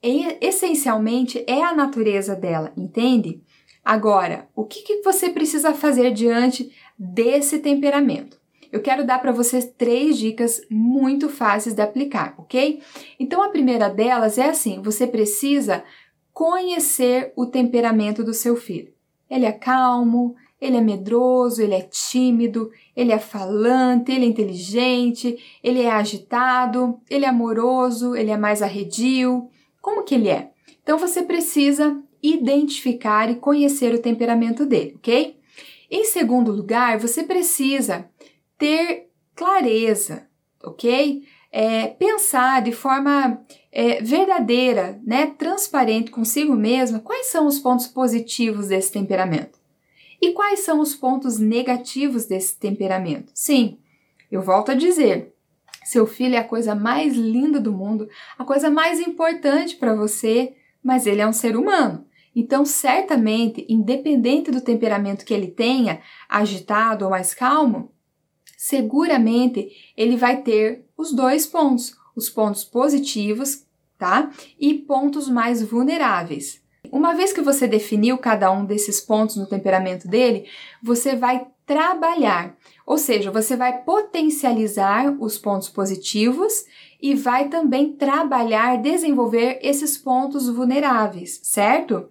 [0.03, 3.41] E, essencialmente é a natureza dela, entende?
[3.85, 8.39] Agora, o que, que você precisa fazer diante desse temperamento?
[8.73, 12.83] Eu quero dar para vocês três dicas muito fáceis de aplicar, ok?
[13.19, 15.85] Então, a primeira delas é assim: você precisa
[16.35, 18.93] conhecer o temperamento do seu filho.
[19.31, 25.39] Ele é calmo, ele é medroso, ele é tímido, ele é falante, ele é inteligente,
[25.63, 29.49] ele é agitado, ele é amoroso, ele é mais arredio.
[29.81, 30.51] Como que ele é?
[30.83, 35.37] Então você precisa identificar e conhecer o temperamento dele, ok?
[35.91, 38.11] Em segundo lugar, você precisa
[38.59, 40.27] ter clareza,
[40.63, 41.23] ok?
[41.51, 43.41] É, pensar de forma
[43.73, 49.58] é, verdadeira, né, transparente consigo mesma, quais são os pontos positivos desse temperamento
[50.21, 53.31] e quais são os pontos negativos desse temperamento.
[53.35, 53.79] Sim,
[54.31, 55.35] eu volto a dizer,
[55.85, 60.55] seu filho é a coisa mais linda do mundo, a coisa mais importante para você,
[60.83, 62.07] mas ele é um ser humano.
[62.37, 67.91] Então, certamente, independente do temperamento que ele tenha, agitado ou mais calmo,
[68.57, 73.65] seguramente ele vai ter os dois pontos, os pontos positivos,
[73.97, 74.31] tá?
[74.59, 76.63] E pontos mais vulneráveis.
[76.93, 80.47] Uma vez que você definiu cada um desses pontos no temperamento dele,
[80.83, 86.65] você vai trabalhar, ou seja, você vai potencializar os pontos positivos
[87.01, 92.09] e vai também trabalhar, desenvolver esses pontos vulneráveis, certo?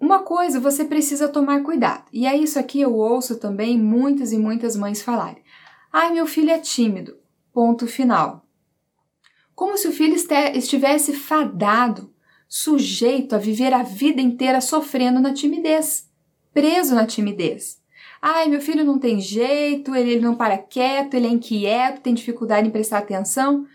[0.00, 4.38] Uma coisa você precisa tomar cuidado, e é isso aqui eu ouço também muitas e
[4.38, 5.42] muitas mães falarem.
[5.92, 7.18] Ai, meu filho é tímido.
[7.52, 8.46] Ponto final.
[9.54, 10.16] Como se o filho
[10.54, 12.10] estivesse fadado,
[12.52, 16.10] sujeito a viver a vida inteira sofrendo na timidez,
[16.52, 17.80] preso na timidez.
[18.20, 22.12] Ai, meu filho não tem jeito, ele, ele não para quieto, ele é inquieto, tem
[22.12, 23.66] dificuldade em prestar atenção.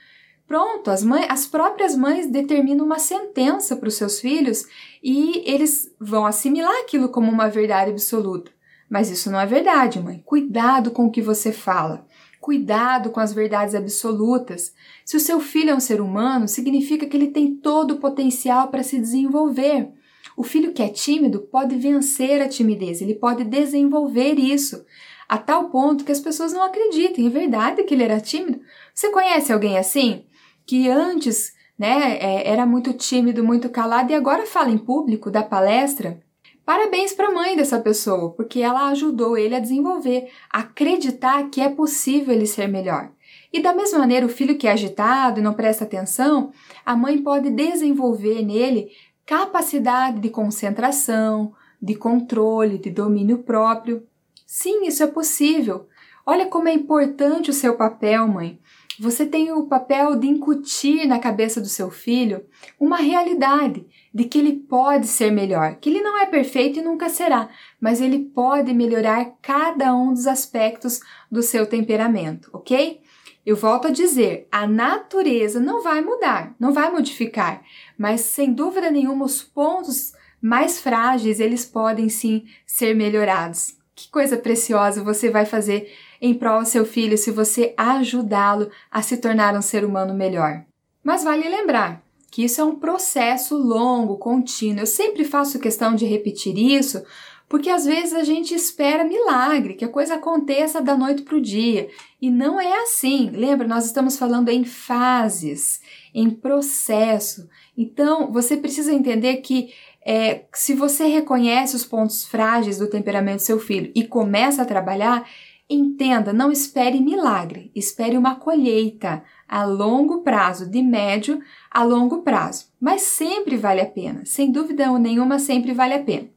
[0.46, 4.66] Pronto, as, mães, as próprias mães determinam uma sentença para os seus filhos
[5.02, 8.52] e eles vão assimilar aquilo como uma verdade absoluta.
[8.90, 10.22] Mas isso não é verdade, mãe.
[10.24, 12.06] Cuidado com o que você fala.
[12.46, 14.72] Cuidado com as verdades absolutas.
[15.04, 18.68] Se o seu filho é um ser humano, significa que ele tem todo o potencial
[18.68, 19.90] para se desenvolver.
[20.38, 24.86] O filho que é tímido pode vencer a timidez, ele pode desenvolver isso,
[25.28, 27.26] a tal ponto que as pessoas não acreditem.
[27.26, 28.62] É verdade que ele era tímido?
[28.94, 30.24] Você conhece alguém assim?
[30.68, 35.42] Que antes né, é, era muito tímido, muito calado e agora fala em público, dá
[35.42, 36.22] palestra?
[36.66, 41.62] Parabéns para a mãe dessa pessoa, porque ela ajudou ele a desenvolver, a acreditar que
[41.62, 43.12] é possível ele ser melhor.
[43.54, 46.52] E da mesma maneira, o filho que é agitado e não presta atenção,
[46.84, 48.90] a mãe pode desenvolver nele
[49.26, 54.04] capacidade de concentração, de controle, de domínio próprio.
[54.46, 55.88] Sim, isso é possível.
[56.26, 58.60] Olha como é importante o seu papel, mãe.
[59.00, 62.46] Você tem o papel de incutir na cabeça do seu filho
[62.80, 67.10] uma realidade de que ele pode ser melhor, que ele não é perfeito e nunca
[67.10, 73.02] será, mas ele pode melhorar cada um dos aspectos do seu temperamento, ok?
[73.46, 77.62] Eu volto a dizer, a natureza não vai mudar, não vai modificar,
[77.98, 83.78] mas sem dúvida nenhuma os pontos mais frágeis eles podem sim ser melhorados.
[83.94, 89.02] Que coisa preciosa você vai fazer em prol do seu filho se você ajudá-lo a
[89.02, 90.64] se tornar um ser humano melhor.
[91.04, 94.82] Mas vale lembrar que isso é um processo longo, contínuo.
[94.82, 97.02] Eu sempre faço questão de repetir isso,
[97.48, 101.42] porque às vezes a gente espera milagre, que a coisa aconteça da noite para o
[101.42, 101.88] dia.
[102.22, 103.30] E não é assim.
[103.30, 105.80] Lembra, nós estamos falando em fases,
[106.14, 107.48] em processo.
[107.78, 109.74] Então, você precisa entender que
[110.06, 114.66] é, se você reconhece os pontos frágeis do temperamento do seu filho e começa a
[114.66, 115.28] trabalhar,
[115.68, 122.68] Entenda, não espere milagre, espere uma colheita a longo prazo, de médio a longo prazo.
[122.80, 126.30] Mas sempre vale a pena, sem dúvida nenhuma, sempre vale a pena.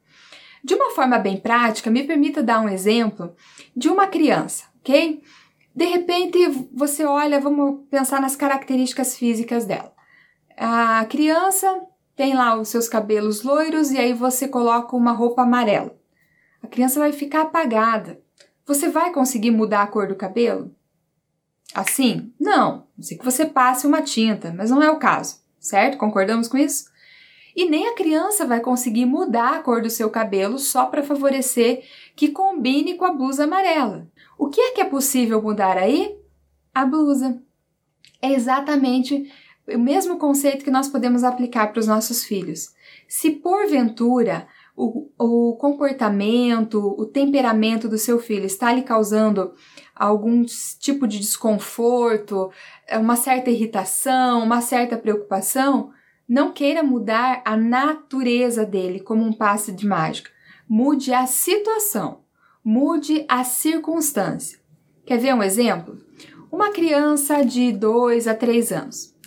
[0.65, 3.35] De uma forma bem prática, me permita dar um exemplo
[3.77, 5.23] de uma criança, ok?
[5.75, 6.39] De repente
[6.73, 9.93] você olha, vamos pensar nas características físicas dela.
[10.57, 11.83] A criança
[12.17, 15.97] tem lá os seus cabelos loiros e aí você coloca uma roupa amarela.
[16.63, 18.21] A criança vai ficar apagada,
[18.69, 20.71] você vai conseguir mudar a cor do cabelo?
[21.75, 22.35] Assim?
[22.39, 22.87] Não.
[22.95, 25.97] Não sei que você passe uma tinta, mas não é o caso, certo?
[25.97, 26.91] Concordamos com isso?
[27.57, 31.83] E nem a criança vai conseguir mudar a cor do seu cabelo só para favorecer
[32.15, 34.07] que combine com a blusa amarela.
[34.37, 36.15] O que é que é possível mudar aí?
[36.75, 37.43] A blusa.
[38.21, 39.33] É exatamente
[39.67, 42.75] o mesmo conceito que nós podemos aplicar para os nossos filhos.
[43.09, 44.47] Se porventura
[44.79, 49.53] o, o comportamento, o temperamento do seu filho está lhe causando
[49.95, 50.45] algum
[50.79, 52.53] tipo de desconforto,
[52.93, 55.91] uma certa irritação, uma certa preocupação,
[56.29, 60.31] não queira mudar a natureza dele como um passe de mágica.
[60.69, 62.21] Mude a situação,
[62.63, 64.61] mude a circunstância.
[65.05, 65.99] Quer ver um exemplo?
[66.53, 69.18] Uma criança de 2 a 3 anos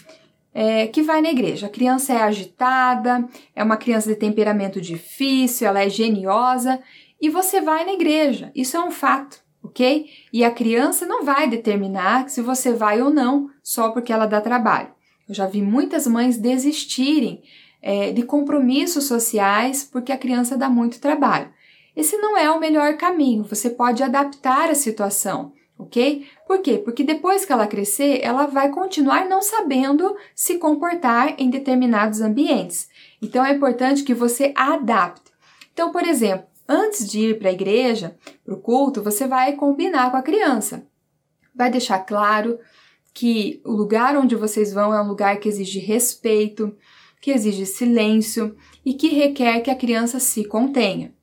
[0.53, 1.67] é, que vai na igreja.
[1.67, 6.79] A criança é agitada, é uma criança de temperamento difícil, ela é geniosa
[7.21, 8.51] e você vai na igreja.
[8.55, 10.07] Isso é um fato, ok?
[10.33, 14.41] E a criança não vai determinar se você vai ou não só porque ela dá
[14.41, 14.89] trabalho.
[15.27, 17.41] Eu já vi muitas mães desistirem
[17.81, 21.49] é, de compromissos sociais porque a criança dá muito trabalho.
[21.95, 26.27] Esse não é o melhor caminho, você pode adaptar a situação, ok?
[26.45, 26.77] Por quê?
[26.77, 32.89] Porque depois que ela crescer, ela vai continuar não sabendo se comportar em determinados ambientes.
[33.21, 35.31] Então é importante que você adapte.
[35.73, 40.11] Então, por exemplo, antes de ir para a igreja, para o culto, você vai combinar
[40.11, 40.87] com a criança.
[41.53, 42.59] Vai deixar claro
[43.13, 46.75] que o lugar onde vocês vão é um lugar que exige respeito,
[47.19, 48.55] que exige silêncio
[48.85, 51.13] e que requer que a criança se contenha.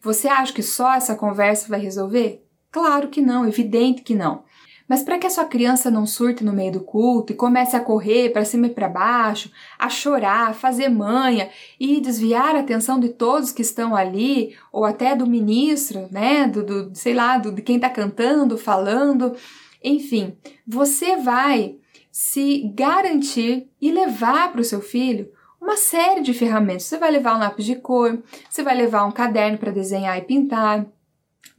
[0.00, 2.43] Você acha que só essa conversa vai resolver?
[2.74, 4.42] Claro que não, evidente que não.
[4.88, 7.80] Mas para que a sua criança não surte no meio do culto e comece a
[7.80, 9.48] correr para cima e para baixo,
[9.78, 11.48] a chorar, a fazer manha
[11.78, 16.64] e desviar a atenção de todos que estão ali, ou até do ministro, né, do,
[16.64, 19.36] do sei lá, do, de quem está cantando, falando,
[19.80, 21.76] enfim, você vai
[22.10, 26.82] se garantir e levar para o seu filho uma série de ferramentas.
[26.82, 28.20] Você vai levar um lápis de cor,
[28.50, 30.84] você vai levar um caderno para desenhar e pintar,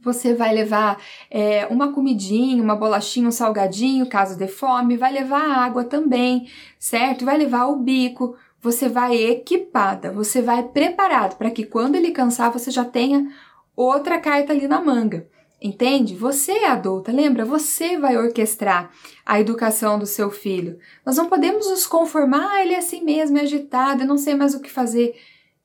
[0.00, 5.42] você vai levar é, uma comidinha, uma bolachinha, um salgadinho, caso de fome, vai levar
[5.42, 7.24] água também, certo?
[7.24, 8.36] Vai levar o bico.
[8.60, 13.28] Você vai equipada, você vai preparado para que quando ele cansar você já tenha
[13.76, 15.28] outra carta ali na manga.
[15.60, 16.14] Entende?
[16.14, 17.44] Você é adulta, lembra?
[17.44, 18.90] Você vai orquestrar
[19.24, 20.78] a educação do seu filho.
[21.04, 24.34] Nós não podemos nos conformar, ah, ele é assim mesmo, é agitado, eu não sei
[24.34, 25.16] mais o que fazer.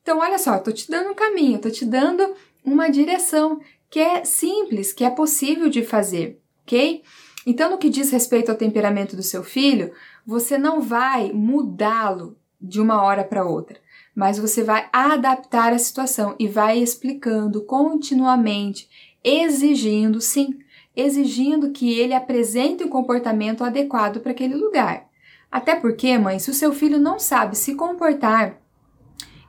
[0.02, 3.60] Então, olha só, tô te dando um caminho, tô te dando uma direção
[3.92, 7.02] que é simples, que é possível de fazer, ok?
[7.46, 9.92] Então, no que diz respeito ao temperamento do seu filho,
[10.26, 13.78] você não vai mudá-lo de uma hora para outra,
[14.14, 18.88] mas você vai adaptar a situação e vai explicando continuamente
[19.22, 20.58] exigindo, sim,
[20.96, 25.06] exigindo que ele apresente um comportamento adequado para aquele lugar.
[25.50, 28.58] Até porque, mãe, se o seu filho não sabe se comportar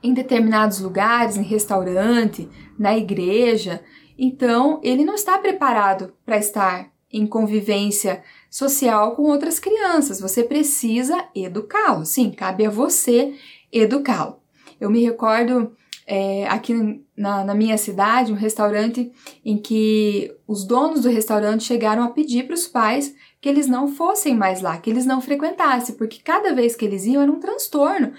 [0.02, 2.46] em determinados lugares, em restaurante,
[2.78, 3.80] na igreja,
[4.18, 10.20] então ele não está preparado para estar em convivência social com outras crianças.
[10.20, 12.04] Você precisa educá-lo.
[12.04, 13.34] Sim, cabe a você
[13.72, 14.40] educá-lo.
[14.80, 15.72] Eu me recordo
[16.06, 19.10] é, aqui na, na, minha cidade um restaurante
[19.44, 23.88] em que os donos do restaurante chegaram a pedir para os pais que eles não
[23.88, 27.40] fossem mais lá, que eles não frequentassem, porque cada vez que eles iam era um
[27.40, 28.12] transtorno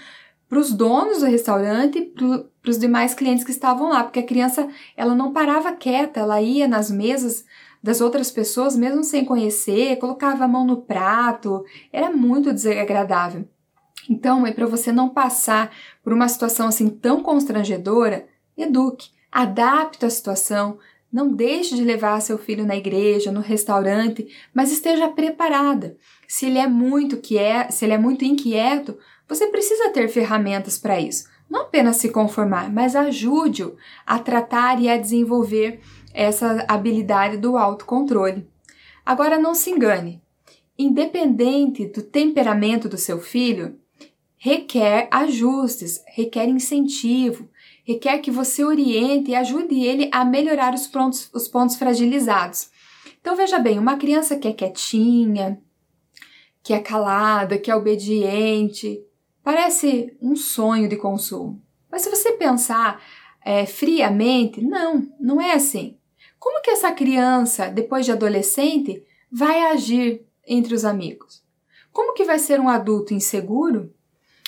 [0.55, 4.25] para os donos do restaurante e para os demais clientes que estavam lá, porque a
[4.25, 7.43] criança ela não parava quieta, ela ia nas mesas
[7.83, 13.45] das outras pessoas mesmo sem conhecer, colocava a mão no prato, era muito desagradável.
[14.09, 18.25] Então, é para você não passar por uma situação assim tão constrangedora,
[18.57, 20.79] eduque, adapte a situação,
[21.11, 25.97] não deixe de levar seu filho na igreja, no restaurante, mas esteja preparada.
[26.29, 28.97] Se ele é muito quieto, se ele é muito inquieto,
[29.27, 31.27] você precisa ter ferramentas para isso.
[31.49, 35.79] Não apenas se conformar, mas ajude-o a tratar e a desenvolver
[36.13, 38.47] essa habilidade do autocontrole.
[39.05, 40.21] Agora não se engane.
[40.77, 43.79] Independente do temperamento do seu filho,
[44.37, 47.47] requer ajustes, requer incentivo,
[47.83, 52.69] requer que você oriente e ajude ele a melhorar os pontos, os pontos fragilizados.
[53.21, 55.61] Então veja bem, uma criança que é quietinha,
[56.61, 59.04] que é calada, que é obediente,
[59.45, 61.61] parece um sonho de consumo.
[61.89, 62.99] Mas se você pensar
[63.45, 65.99] é, friamente, não, não é assim.
[66.39, 71.43] Como que essa criança, depois de adolescente, vai agir entre os amigos?
[71.91, 73.93] Como que vai ser um adulto inseguro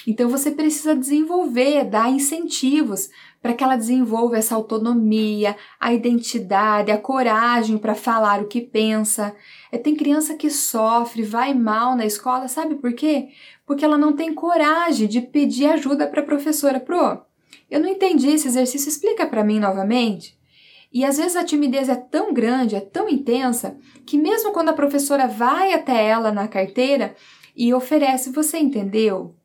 [0.08, 3.10] então você precisa desenvolver, dar incentivos
[3.41, 9.36] para que ela desenvolva essa autonomia, a identidade, a coragem para falar o que pensa.
[9.70, 13.28] É, tem criança que sofre, vai mal na escola, sabe por quê?
[13.68, 16.80] Porque ela não tem coragem de pedir ajuda para a professora.
[16.80, 17.22] Pro,
[17.70, 20.38] eu não entendi esse exercício, explica para mim novamente.
[20.91, 24.74] E às vezes a timidez é tão grande, é tão intensa, que mesmo quando a
[24.74, 27.13] professora vai até ela na carteira
[27.55, 29.36] e oferece, você entendeu?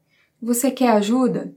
[0.40, 1.54] Você quer ajuda?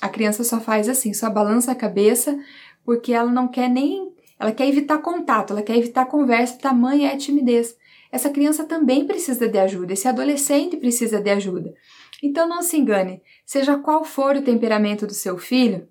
[0.00, 2.38] A criança só faz assim, só balança a cabeça
[2.84, 4.12] porque ela não quer nem.
[4.38, 7.76] Ela quer evitar contato, ela quer evitar conversa, tamanha é a timidez.
[8.10, 11.74] Essa criança também precisa de ajuda, esse adolescente precisa de ajuda.
[12.22, 15.88] Então não se engane, seja qual for o temperamento do seu filho,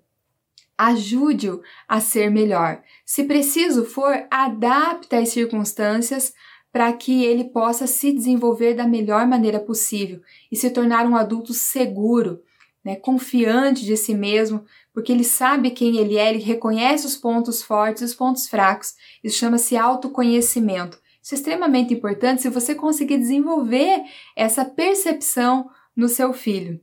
[0.76, 2.82] ajude-o a ser melhor.
[3.04, 6.32] Se preciso for, adapte as circunstâncias
[6.70, 10.20] para que ele possa se desenvolver da melhor maneira possível
[10.52, 12.42] e se tornar um adulto seguro,
[12.84, 17.62] né, confiante de si mesmo, porque ele sabe quem ele é, ele reconhece os pontos
[17.62, 18.94] fortes e os pontos fracos.
[19.24, 21.00] Isso chama-se autoconhecimento.
[21.20, 24.02] Isso é extremamente importante se você conseguir desenvolver
[24.36, 25.68] essa percepção
[25.98, 26.80] no seu filho.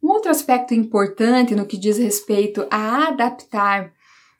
[0.00, 3.92] Um outro aspecto importante no que diz respeito a adaptar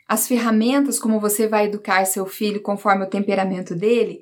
[0.08, 4.20] as ferramentas como você vai educar seu filho conforme o temperamento dele,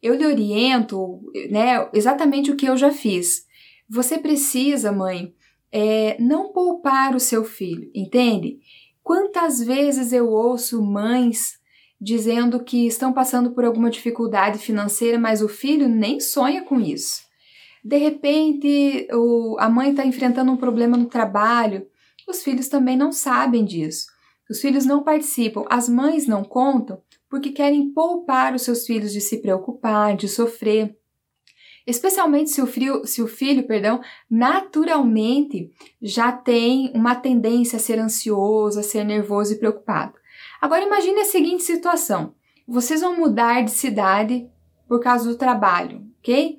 [0.00, 1.20] eu lhe oriento,
[1.50, 3.44] né, exatamente o que eu já fiz.
[3.88, 5.34] Você precisa, mãe,
[5.72, 8.60] é, não poupar o seu filho, entende?
[9.02, 11.58] Quantas vezes eu ouço mães
[12.00, 17.29] dizendo que estão passando por alguma dificuldade financeira, mas o filho nem sonha com isso.
[17.84, 21.86] De repente, o, a mãe está enfrentando um problema no trabalho,
[22.28, 24.06] os filhos também não sabem disso.
[24.48, 29.20] Os filhos não participam, as mães não contam porque querem poupar os seus filhos de
[29.20, 30.96] se preocupar, de sofrer
[31.86, 34.00] especialmente se o, frio, se o filho, perdão,
[34.30, 35.70] naturalmente
[36.00, 40.14] já tem uma tendência a ser ansioso, a ser nervoso e preocupado.
[40.60, 42.34] Agora imagine a seguinte situação:
[42.66, 44.48] vocês vão mudar de cidade
[44.88, 46.58] por causa do trabalho, ok?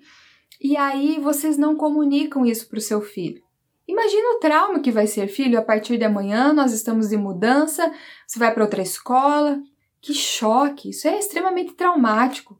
[0.62, 3.42] E aí vocês não comunicam isso para o seu filho.
[3.88, 7.92] Imagina o trauma que vai ser, filho, a partir de amanhã nós estamos de mudança,
[8.28, 9.60] você vai para outra escola.
[10.00, 10.92] Que choque!
[10.92, 12.60] Isso é extremamente traumático.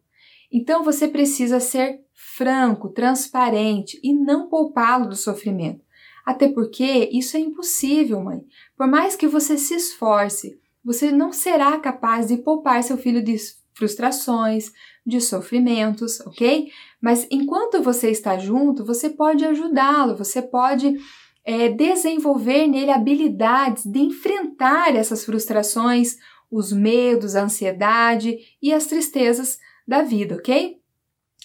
[0.52, 5.86] Então você precisa ser franco, transparente e não poupá-lo do sofrimento.
[6.26, 8.44] Até porque isso é impossível, mãe.
[8.76, 13.38] Por mais que você se esforce, você não será capaz de poupar seu filho de
[13.74, 14.72] frustrações,
[15.06, 16.72] de sofrimentos, ok?
[17.02, 20.98] Mas enquanto você está junto, você pode ajudá-lo, você pode
[21.44, 26.18] é, desenvolver nele habilidades de enfrentar essas frustrações,
[26.52, 30.80] os medos, a ansiedade e as tristezas da vida, ok?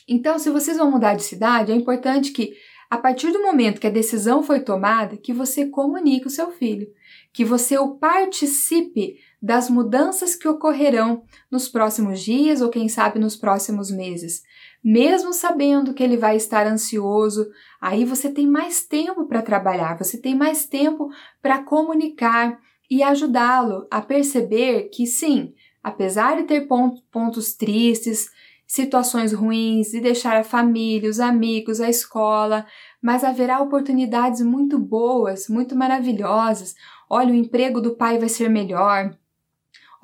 [0.07, 2.55] Então, se vocês vão mudar de cidade, é importante que,
[2.91, 6.87] a partir do momento que a decisão foi tomada, que você comunique o seu filho,
[7.33, 13.37] que você o participe das mudanças que ocorrerão nos próximos dias ou quem sabe nos
[13.37, 14.43] próximos meses.
[14.89, 20.17] Mesmo sabendo que ele vai estar ansioso, aí você tem mais tempo para trabalhar, você
[20.17, 21.11] tem mais tempo
[21.43, 22.57] para comunicar
[22.89, 26.69] e ajudá-lo a perceber que sim, apesar de ter
[27.11, 28.31] pontos tristes,
[28.65, 32.65] situações ruins e deixar a família, os amigos, a escola,
[33.03, 36.77] mas haverá oportunidades muito boas, muito maravilhosas.
[37.11, 39.11] Olha, o emprego do pai vai ser melhor.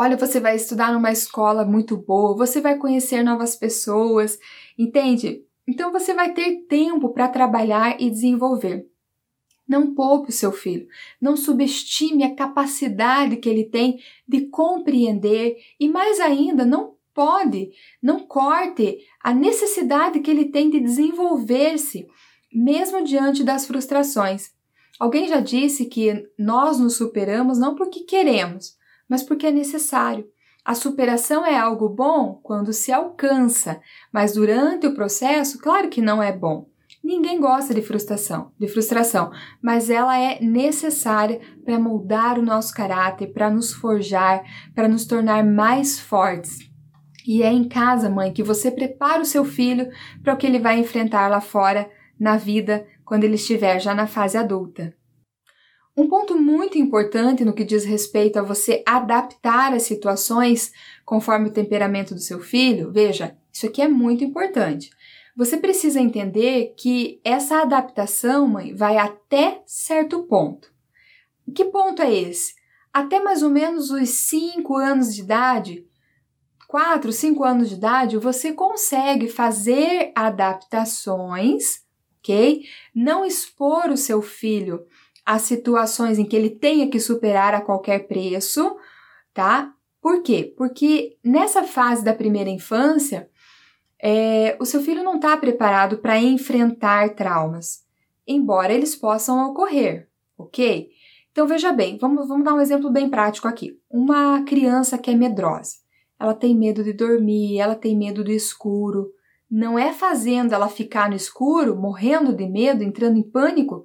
[0.02, 4.36] Olha, você vai estudar numa escola muito boa, você vai conhecer novas pessoas,
[4.76, 5.44] entende?
[5.64, 8.84] Então você vai ter tempo para trabalhar e desenvolver.
[9.68, 10.88] Não poupe o seu filho,
[11.20, 17.70] não subestime a capacidade que ele tem de compreender e, mais ainda, não pode,
[18.02, 22.08] não corte a necessidade que ele tem de desenvolver-se,
[22.52, 24.50] mesmo diante das frustrações.
[24.98, 30.26] Alguém já disse que nós nos superamos não porque queremos, mas porque é necessário.
[30.64, 33.80] A superação é algo bom quando se alcança,
[34.12, 36.70] mas durante o processo, claro que não é bom.
[37.02, 43.32] Ninguém gosta de frustração, de frustração, mas ela é necessária para moldar o nosso caráter,
[43.32, 46.58] para nos forjar, para nos tornar mais fortes.
[47.26, 49.88] E é em casa, mãe, que você prepara o seu filho
[50.22, 54.06] para o que ele vai enfrentar lá fora na vida quando ele estiver já na
[54.06, 54.94] fase adulta.
[55.94, 60.72] Um ponto muito importante no que diz respeito a você adaptar as situações
[61.04, 64.90] conforme o temperamento do seu filho, veja, isso aqui é muito importante.
[65.36, 70.72] Você precisa entender que essa adaptação, mãe, vai até certo ponto.
[71.54, 72.54] Que ponto é esse?
[72.92, 75.86] Até mais ou menos os 5 anos de idade,
[76.68, 81.82] 4, 5 anos de idade, você consegue fazer adaptações,
[82.18, 82.62] ok?
[82.94, 84.86] Não expor o seu filho
[85.24, 88.76] a situações em que ele tenha que superar a qualquer preço,
[89.32, 89.72] tá?
[90.00, 90.52] Por quê?
[90.56, 93.30] Porque nessa fase da primeira infância,
[94.00, 97.84] é, o seu filho não está preparado para enfrentar traumas,
[98.26, 100.90] embora eles possam ocorrer, ok?
[101.30, 103.78] Então veja bem, vamos, vamos dar um exemplo bem prático aqui.
[103.88, 105.76] Uma criança que é medrosa,
[106.18, 109.12] ela tem medo de dormir, ela tem medo do escuro.
[109.50, 113.84] Não é fazendo ela ficar no escuro, morrendo de medo, entrando em pânico,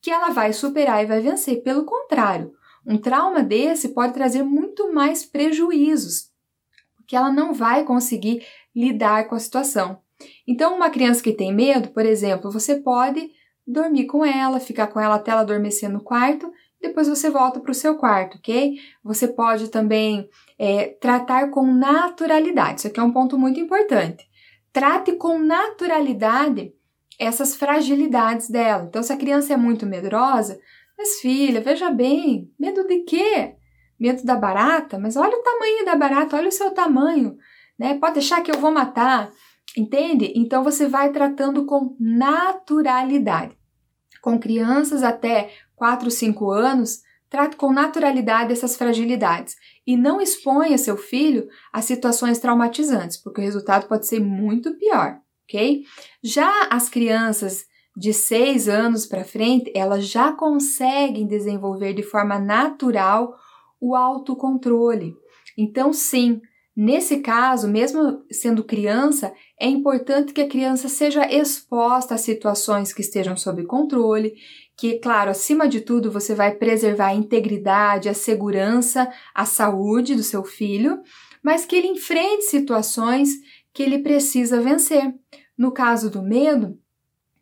[0.00, 1.62] que ela vai superar e vai vencer.
[1.62, 2.52] Pelo contrário,
[2.86, 6.30] um trauma desse pode trazer muito mais prejuízos,
[6.96, 8.44] porque ela não vai conseguir
[8.74, 10.00] lidar com a situação.
[10.46, 13.30] Então, uma criança que tem medo, por exemplo, você pode
[13.66, 17.70] dormir com ela, ficar com ela até ela adormecer no quarto, depois você volta para
[17.70, 18.78] o seu quarto, ok?
[19.02, 20.28] Você pode também
[20.58, 24.26] é, tratar com naturalidade, isso aqui é um ponto muito importante.
[24.72, 26.72] Trate com naturalidade
[27.18, 28.84] essas fragilidades dela.
[28.88, 30.60] Então, se a criança é muito medrosa,
[30.96, 33.54] Mas filha, veja bem, medo de quê?
[33.98, 34.98] Medo da barata?
[34.98, 37.36] Mas olha o tamanho da barata, olha o seu tamanho,
[37.78, 37.96] né?
[37.98, 39.30] Pode deixar que eu vou matar.
[39.76, 40.32] Entende?
[40.34, 43.56] Então você vai tratando com naturalidade.
[44.20, 49.54] Com crianças até 4, 5 anos, trate com naturalidade essas fragilidades
[49.86, 55.20] e não exponha seu filho a situações traumatizantes, porque o resultado pode ser muito pior,
[55.48, 55.82] ok?
[56.22, 57.64] Já as crianças
[57.96, 63.34] de 6 anos para frente, elas já conseguem desenvolver de forma natural
[63.80, 65.14] o autocontrole.
[65.56, 66.40] Então, sim,
[66.76, 73.00] nesse caso, mesmo sendo criança, é importante que a criança seja exposta a situações que
[73.00, 74.34] estejam sob controle,
[74.76, 80.22] que, claro, acima de tudo, você vai preservar a integridade, a segurança, a saúde do
[80.22, 81.00] seu filho,
[81.42, 83.30] mas que ele enfrente situações
[83.72, 85.14] que ele precisa vencer.
[85.56, 86.78] No caso do medo,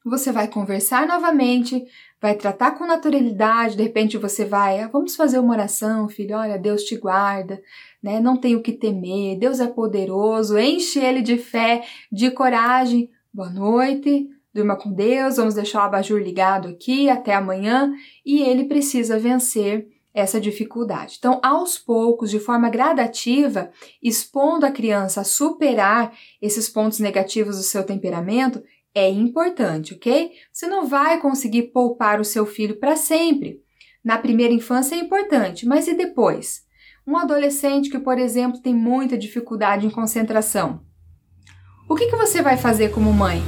[0.05, 1.85] você vai conversar novamente,
[2.21, 6.59] vai tratar com naturalidade, de repente você vai, ah, vamos fazer uma oração, filho, olha,
[6.59, 7.61] Deus te guarda,
[8.03, 8.21] né?
[8.21, 13.11] Não tem o que temer, Deus é poderoso, enche ele de fé, de coragem.
[13.35, 17.93] Boa noite, durma com Deus, vamos deixar o abajur ligado aqui até amanhã
[18.25, 21.17] e ele precisa vencer essa dificuldade.
[21.19, 23.71] Então, aos poucos, de forma gradativa,
[24.03, 28.63] expondo a criança a superar esses pontos negativos do seu temperamento,
[28.95, 30.31] é importante, ok?
[30.51, 33.61] Você não vai conseguir poupar o seu filho para sempre.
[34.03, 36.63] Na primeira infância é importante, mas e depois?
[37.07, 40.81] Um adolescente que, por exemplo, tem muita dificuldade em concentração.
[41.87, 43.43] O que, que você vai fazer como mãe?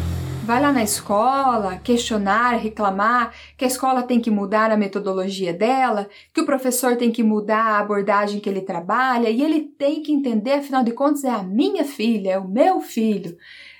[0.48, 6.08] Vai lá na escola, questionar, reclamar que a escola tem que mudar a metodologia dela,
[6.32, 10.10] que o professor tem que mudar a abordagem que ele trabalha e ele tem que
[10.10, 13.36] entender, afinal de contas, é a minha filha, é o meu filho,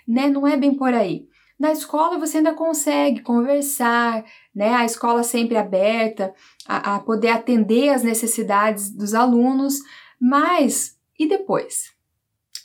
[0.07, 0.29] né?
[0.29, 1.27] Não é bem por aí.
[1.59, 4.23] Na escola você ainda consegue conversar,
[4.55, 4.75] né?
[4.75, 6.35] A escola sempre aberta
[6.66, 9.79] a, a poder atender as necessidades dos alunos,
[10.21, 11.95] mas e depois?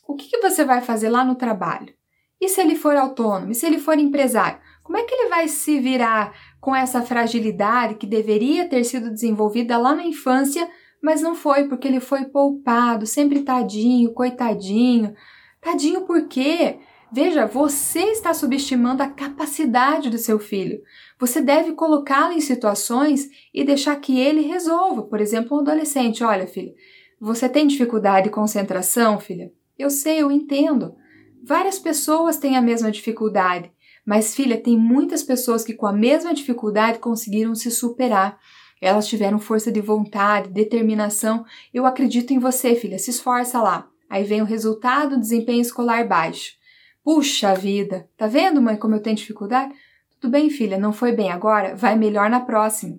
[0.05, 1.93] O que, que você vai fazer lá no trabalho?
[2.43, 3.53] E se ele for autônomo?
[3.53, 4.59] E se ele for empresário?
[4.83, 9.77] Como é que ele vai se virar com essa fragilidade que deveria ter sido desenvolvida
[9.77, 10.69] lá na infância,
[11.01, 15.15] mas não foi porque ele foi poupado, sempre tadinho, coitadinho.
[15.61, 16.79] Tadinho por quê?
[17.13, 20.81] Veja, você está subestimando a capacidade do seu filho.
[21.17, 25.03] Você deve colocá-lo em situações e deixar que ele resolva.
[25.03, 26.73] Por exemplo, um adolescente: olha, filha,
[27.21, 29.49] você tem dificuldade de concentração, filha?
[29.79, 30.93] Eu sei, eu entendo.
[31.45, 33.69] Várias pessoas têm a mesma dificuldade,
[34.05, 38.39] mas, filha, tem muitas pessoas que com a mesma dificuldade conseguiram se superar.
[38.81, 41.45] Elas tiveram força de vontade, determinação.
[41.73, 43.89] Eu acredito em você, filha, se esforça lá.
[44.09, 46.53] Aí vem o resultado, desempenho escolar baixo.
[47.03, 49.73] Puxa vida, tá vendo, mãe, como eu tenho dificuldade?
[50.19, 52.97] Tudo bem, filha, não foi bem agora, vai melhor na próxima.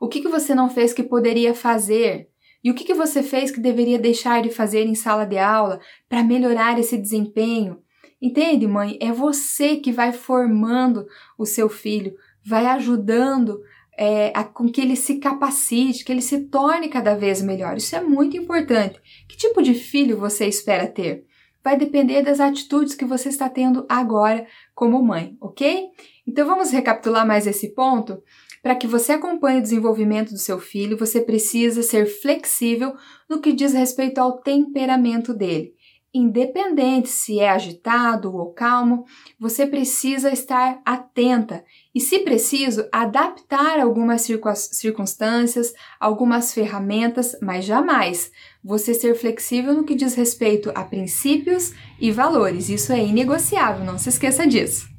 [0.00, 2.29] O que, que você não fez que poderia fazer?
[2.62, 5.80] E o que, que você fez que deveria deixar de fazer em sala de aula
[6.08, 7.80] para melhorar esse desempenho?
[8.20, 8.98] Entende, mãe?
[9.00, 11.06] É você que vai formando
[11.38, 13.60] o seu filho, vai ajudando
[13.96, 17.76] é, a, com que ele se capacite, que ele se torne cada vez melhor.
[17.76, 19.00] Isso é muito importante.
[19.26, 21.24] Que tipo de filho você espera ter?
[21.62, 25.88] vai depender das atitudes que você está tendo agora como mãe, ok?
[26.26, 28.22] Então vamos recapitular mais esse ponto?
[28.62, 32.94] Para que você acompanhe o desenvolvimento do seu filho, você precisa ser flexível
[33.28, 35.74] no que diz respeito ao temperamento dele.
[36.12, 39.04] Independente se é agitado ou calmo,
[39.38, 44.28] você precisa estar atenta e, se preciso, adaptar algumas
[44.72, 48.32] circunstâncias, algumas ferramentas, mas jamais
[48.62, 52.68] você ser flexível no que diz respeito a princípios e valores.
[52.68, 54.89] Isso é inegociável, não se esqueça disso.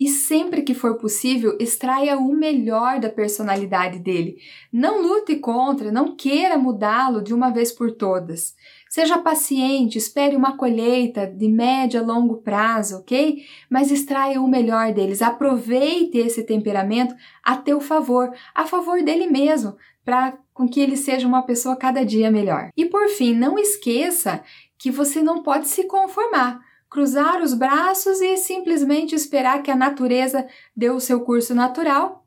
[0.00, 4.36] E sempre que for possível, extraia o melhor da personalidade dele.
[4.72, 8.54] Não lute contra, não queira mudá-lo de uma vez por todas.
[8.88, 13.42] Seja paciente, espere uma colheita de médio a longo prazo, ok?
[13.68, 15.20] Mas extraia o melhor deles.
[15.20, 21.26] Aproveite esse temperamento a teu favor, a favor dele mesmo, para com que ele seja
[21.26, 22.70] uma pessoa cada dia melhor.
[22.76, 24.42] E por fim, não esqueça
[24.78, 30.46] que você não pode se conformar cruzar os braços e simplesmente esperar que a natureza
[30.76, 32.24] dê o seu curso natural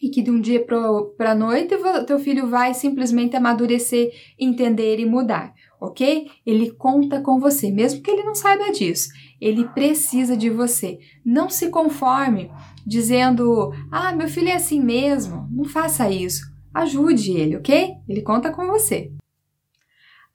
[0.00, 0.64] e que de um dia
[1.16, 1.74] para a noite
[2.06, 6.30] teu filho vai simplesmente amadurecer, entender e mudar, ok?
[6.44, 9.08] Ele conta com você, mesmo que ele não saiba disso.
[9.40, 10.98] Ele precisa de você.
[11.24, 12.50] Não se conforme
[12.86, 15.48] dizendo, ah, meu filho é assim mesmo.
[15.50, 16.42] Não faça isso.
[16.72, 17.94] Ajude ele, ok?
[18.06, 19.10] Ele conta com você.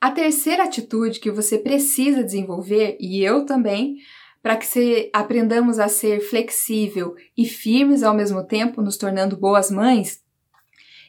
[0.01, 3.97] A terceira atitude que você precisa desenvolver, e eu também,
[4.41, 9.69] para que se aprendamos a ser flexível e firmes ao mesmo tempo, nos tornando boas
[9.69, 10.23] mães,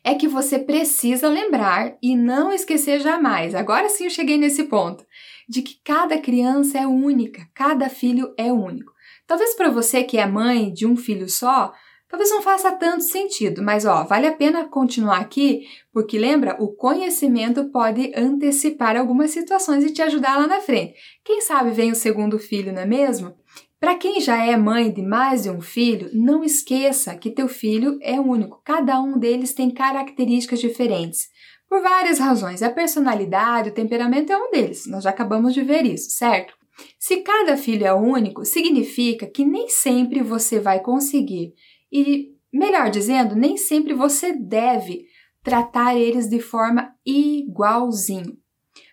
[0.02, 3.54] é que você precisa lembrar e não esquecer jamais.
[3.54, 5.06] Agora sim eu cheguei nesse ponto
[5.48, 8.92] de que cada criança é única, cada filho é único.
[9.26, 11.72] Talvez para você que é mãe de um filho só,
[12.10, 16.68] talvez não faça tanto sentido, mas ó, vale a pena continuar aqui, porque lembra, o
[16.68, 20.94] conhecimento pode antecipar algumas situações e te ajudar lá na frente.
[21.24, 23.34] Quem sabe vem o segundo filho, não é mesmo?
[23.78, 27.98] Para quem já é mãe de mais de um filho, não esqueça que teu filho
[28.02, 28.60] é único.
[28.62, 31.30] Cada um deles tem características diferentes.
[31.66, 32.62] Por várias razões.
[32.62, 34.86] A personalidade, o temperamento é um deles.
[34.86, 36.52] Nós já acabamos de ver isso, certo?
[36.98, 41.54] Se cada filho é único, significa que nem sempre você vai conseguir
[41.92, 45.04] e, melhor dizendo, nem sempre você deve
[45.42, 48.36] tratar eles de forma igualzinho.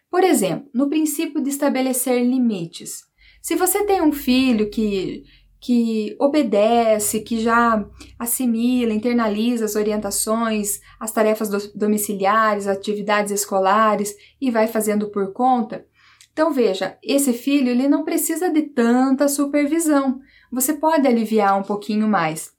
[0.10, 3.02] Por exemplo, no princípio de estabelecer limites.
[3.42, 5.24] Se você tem um filho que,
[5.60, 7.86] que obedece, que já
[8.18, 15.86] assimila, internaliza as orientações, as tarefas do, domiciliares, atividades escolares e vai fazendo por conta,
[16.32, 20.20] então veja, esse filho ele não precisa de tanta supervisão.
[20.52, 22.52] Você pode aliviar um pouquinho mais.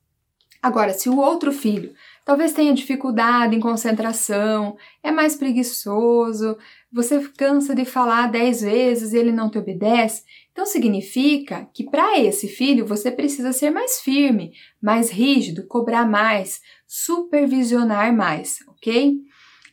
[0.62, 1.94] Agora, se o outro filho
[2.24, 6.58] talvez tenha dificuldade em concentração, é mais preguiçoso,
[6.92, 12.18] você cansa de falar dez vezes e ele não te obedece, então significa que para
[12.20, 14.52] esse filho você precisa ser mais firme,
[14.82, 19.16] mais rígido, cobrar mais, supervisionar mais, ok?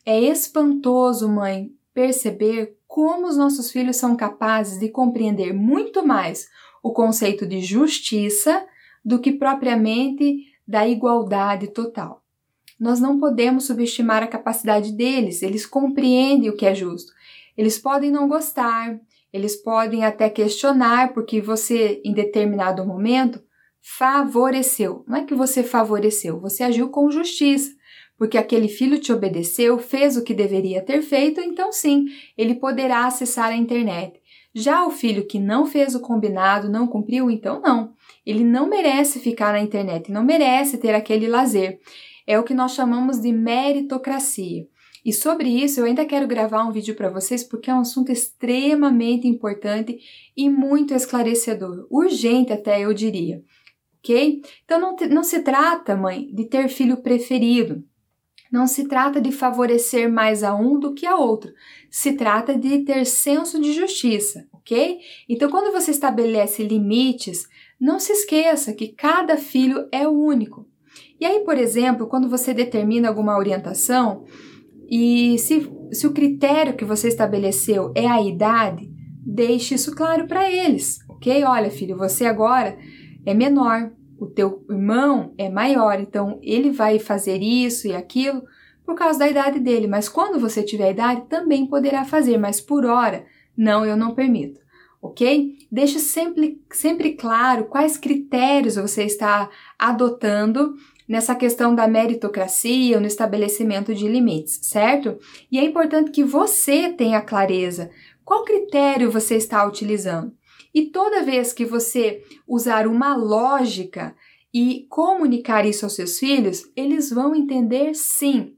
[0.05, 6.47] É espantoso, mãe, perceber como os nossos filhos são capazes de compreender muito mais
[6.83, 8.65] o conceito de justiça
[9.03, 12.23] do que propriamente da igualdade total.
[12.79, 17.13] Nós não podemos subestimar a capacidade deles, eles compreendem o que é justo.
[17.57, 18.99] Eles podem não gostar,
[19.31, 23.41] eles podem até questionar porque você, em determinado momento,
[23.81, 25.05] favoreceu.
[25.07, 27.71] Não é que você favoreceu, você agiu com justiça,
[28.17, 32.05] porque aquele filho te obedeceu, fez o que deveria ter feito, então sim,
[32.37, 34.19] ele poderá acessar a internet.
[34.53, 37.93] Já o filho que não fez o combinado, não cumpriu, então não.
[38.25, 41.79] Ele não merece ficar na internet, não merece ter aquele lazer.
[42.25, 44.67] É o que nós chamamos de meritocracia.
[45.05, 48.11] E sobre isso eu ainda quero gravar um vídeo para vocês porque é um assunto
[48.11, 49.99] extremamente importante
[50.35, 53.43] e muito esclarecedor, urgente até eu diria,
[53.99, 54.41] ok?
[54.63, 57.83] Então não, não se trata, mãe, de ter filho preferido.
[58.51, 61.51] Não se trata de favorecer mais a um do que a outro.
[61.91, 64.99] Se trata de ter senso de justiça, ok?
[65.27, 67.47] Então, quando você estabelece limites,
[67.79, 70.67] não se esqueça que cada filho é único.
[71.19, 74.25] E aí, por exemplo, quando você determina alguma orientação,
[74.89, 78.89] e se, se o critério que você estabeleceu é a idade,
[79.25, 81.43] deixe isso claro para eles, ok?
[81.43, 82.77] Olha, filho, você agora
[83.25, 88.43] é menor, o teu irmão é maior, então ele vai fazer isso e aquilo
[88.85, 92.85] por causa da idade dele, mas quando você tiver idade também poderá fazer, mas por
[92.85, 93.25] hora,
[93.57, 94.59] não, eu não permito,
[95.07, 95.57] ok?
[95.71, 100.75] Deixe sempre, sempre claro quais critérios você está adotando
[101.07, 105.17] nessa questão da meritocracia, no estabelecimento de limites, certo?
[105.51, 107.91] E é importante que você tenha clareza
[108.23, 110.33] qual critério você está utilizando.
[110.73, 114.15] E toda vez que você usar uma lógica
[114.53, 118.55] e comunicar isso aos seus filhos, eles vão entender sim.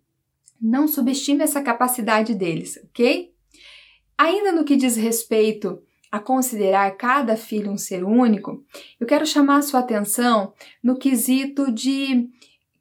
[0.59, 3.31] Não subestime essa capacidade deles, ok?
[4.17, 8.63] Ainda no que diz respeito a considerar cada filho um ser único,
[8.99, 10.53] eu quero chamar a sua atenção
[10.83, 12.29] no quesito de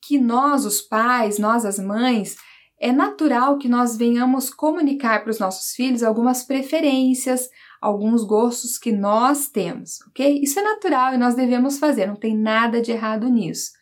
[0.01, 2.37] que nós, os pais, nós, as mães,
[2.79, 7.49] é natural que nós venhamos comunicar para os nossos filhos algumas preferências,
[7.81, 10.41] alguns gostos que nós temos, ok?
[10.43, 13.73] Isso é natural e nós devemos fazer, não tem nada de errado nisso.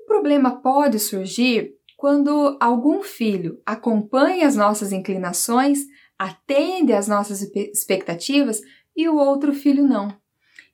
[0.00, 5.80] O problema pode surgir quando algum filho acompanha as nossas inclinações,
[6.18, 8.60] atende às nossas expectativas
[8.96, 10.08] e o outro filho não.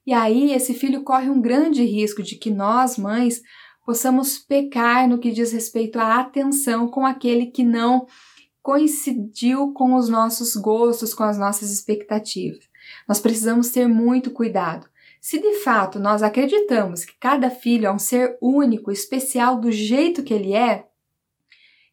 [0.06, 3.42] E aí esse filho corre um grande risco de que nós, mães,
[3.84, 8.06] possamos pecar no que diz respeito à atenção com aquele que não
[8.62, 12.68] coincidiu com os nossos gostos, com as nossas expectativas.
[13.08, 14.88] Nós precisamos ter muito cuidado.
[15.20, 20.22] Se de fato nós acreditamos que cada filho é um ser único, especial do jeito
[20.22, 20.86] que ele é,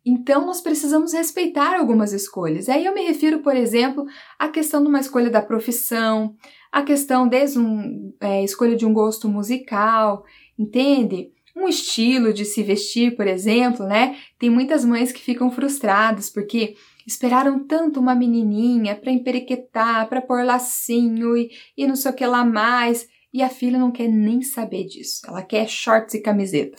[0.10, 2.70] então nós precisamos respeitar algumas escolhas.
[2.70, 4.06] Aí eu me refiro, por exemplo,
[4.40, 6.36] à questão de uma escolha da profissão,
[6.72, 10.24] a questão desde um, é, escolha de um gosto musical,
[10.58, 11.32] entende?
[11.58, 14.16] um estilo de se vestir, por exemplo, né?
[14.38, 20.46] Tem muitas mães que ficam frustradas porque esperaram tanto uma menininha para emperequetar, para pôr
[20.46, 24.42] lacinho e, e não sei o que lá mais, e a filha não quer nem
[24.42, 25.22] saber disso.
[25.28, 26.78] Ela quer shorts e camiseta,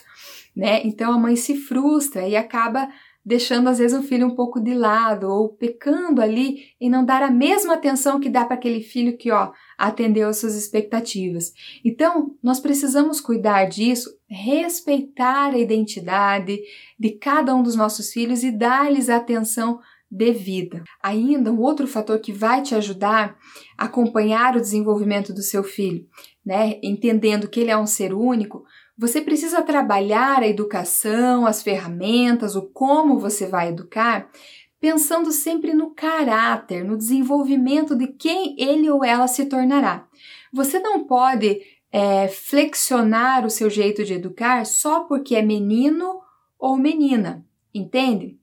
[0.55, 0.81] né?
[0.85, 2.89] Então a mãe se frustra e acaba
[3.29, 7.21] deixando às vezes o filho um pouco de lado ou pecando ali em não dar
[7.21, 11.53] a mesma atenção que dá para aquele filho que, ó, atendeu às suas expectativas.
[11.85, 16.59] Então, nós precisamos cuidar disso, respeitar a identidade
[16.99, 20.83] de cada um dos nossos filhos e dar-lhes a atenção devida.
[21.03, 23.37] Ainda um outro fator que vai te ajudar
[23.77, 26.03] a acompanhar o desenvolvimento do seu filho,
[26.43, 28.63] né, entendendo que ele é um ser único,
[28.99, 34.29] você precisa trabalhar a educação, as ferramentas, o como você vai educar,
[34.77, 40.05] pensando sempre no caráter, no desenvolvimento de quem ele ou ela se tornará.
[40.51, 46.19] Você não pode é, flexionar o seu jeito de educar só porque é menino
[46.59, 48.38] ou menina, entende?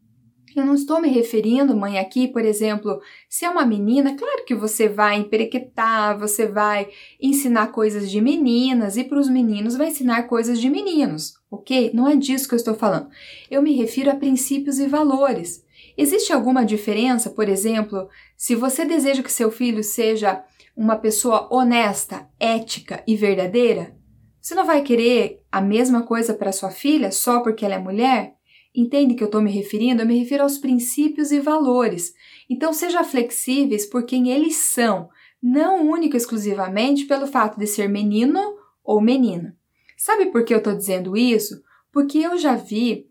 [0.57, 2.99] Eu não estou me referindo, mãe, aqui, por exemplo,
[3.29, 6.89] se é uma menina, claro que você vai emperequetar, você vai
[7.21, 11.91] ensinar coisas de meninas e para os meninos vai ensinar coisas de meninos, ok?
[11.93, 13.11] Não é disso que eu estou falando.
[13.51, 15.63] Eu me refiro a princípios e valores.
[15.95, 20.43] Existe alguma diferença, por exemplo, se você deseja que seu filho seja
[20.75, 23.95] uma pessoa honesta, ética e verdadeira?
[24.41, 28.36] Você não vai querer a mesma coisa para sua filha só porque ela é mulher?
[28.77, 30.03] Entende que eu estou me referindo?
[30.03, 32.13] Eu me refiro aos princípios e valores.
[32.49, 35.09] Então, seja flexíveis por quem eles são,
[35.43, 38.39] não único exclusivamente pelo fato de ser menino
[38.85, 39.57] ou menina.
[39.97, 41.63] Sabe por que eu estou dizendo isso?
[41.91, 43.07] Porque eu já vi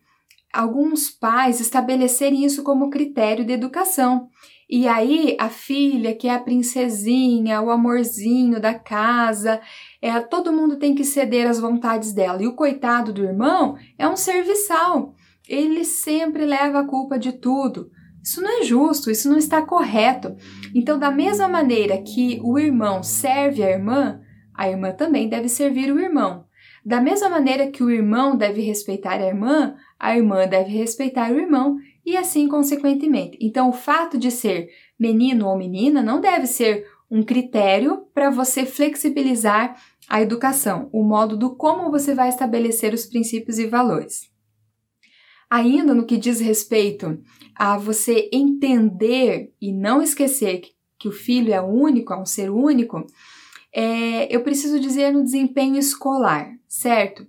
[0.54, 4.30] alguns pais estabelecerem isso como critério de educação.
[4.70, 9.60] E aí a filha, que é a princesinha, o amorzinho da casa,
[10.00, 12.42] é, todo mundo tem que ceder às vontades dela.
[12.42, 15.16] E o coitado do irmão é um serviçal
[15.48, 17.90] ele sempre leva a culpa de tudo.
[18.24, 20.36] Isso não é justo, isso não está correto.
[20.74, 24.20] Então, da mesma maneira que o irmão serve a irmã,
[24.54, 26.46] a irmã também deve servir o irmão.
[26.84, 31.40] Da mesma maneira que o irmão deve respeitar a irmã, a irmã deve respeitar o
[31.40, 33.38] irmão e assim consequentemente.
[33.42, 34.70] Então, o fato de ser
[35.00, 39.76] menino ou menina não deve ser um critério para você flexibilizar
[40.08, 44.35] a educação, o modo do como você vai estabelecer os princípios e valores.
[45.56, 47.18] Ainda no que diz respeito
[47.56, 52.50] a você entender e não esquecer que, que o filho é único, é um ser
[52.50, 53.08] único,
[53.74, 57.26] é, eu preciso dizer no desempenho escolar, certo?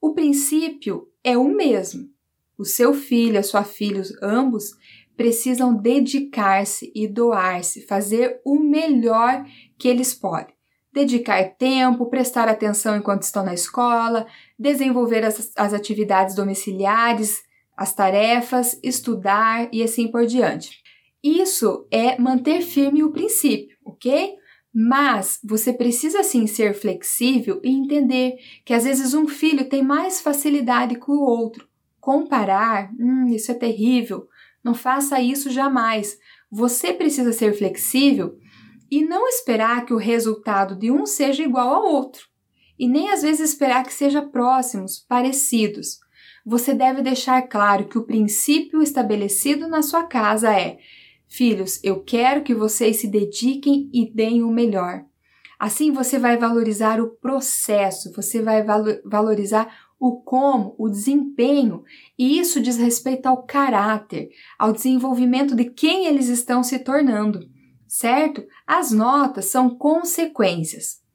[0.00, 2.08] O princípio é o mesmo.
[2.56, 4.70] O seu filho, a sua filha, ambos
[5.14, 9.44] precisam dedicar-se e doar-se, fazer o melhor
[9.78, 10.54] que eles podem.
[10.90, 14.26] Dedicar tempo, prestar atenção enquanto estão na escola,
[14.58, 17.44] desenvolver as, as atividades domiciliares,
[17.76, 20.82] as tarefas, estudar e assim por diante.
[21.22, 24.34] Isso é manter firme o princípio, ok?
[24.72, 30.20] Mas você precisa sim ser flexível e entender que às vezes um filho tem mais
[30.20, 31.68] facilidade que o outro.
[32.00, 34.28] Comparar, hum, isso é terrível.
[34.62, 36.16] Não faça isso jamais.
[36.50, 38.38] Você precisa ser flexível
[38.90, 42.28] e não esperar que o resultado de um seja igual ao outro.
[42.78, 45.98] E nem às vezes esperar que sejam próximos, parecidos
[46.46, 50.78] você deve deixar claro que o princípio estabelecido na sua casa é:
[51.26, 55.04] Filhos, eu quero que vocês se dediquem e deem o melhor.
[55.58, 58.64] Assim você vai valorizar o processo, você vai
[59.04, 61.82] valorizar o como, o desempenho,
[62.16, 64.28] e isso diz respeito ao caráter,
[64.58, 67.40] ao desenvolvimento de quem eles estão se tornando,
[67.88, 68.44] certo?
[68.66, 71.05] As notas são consequências.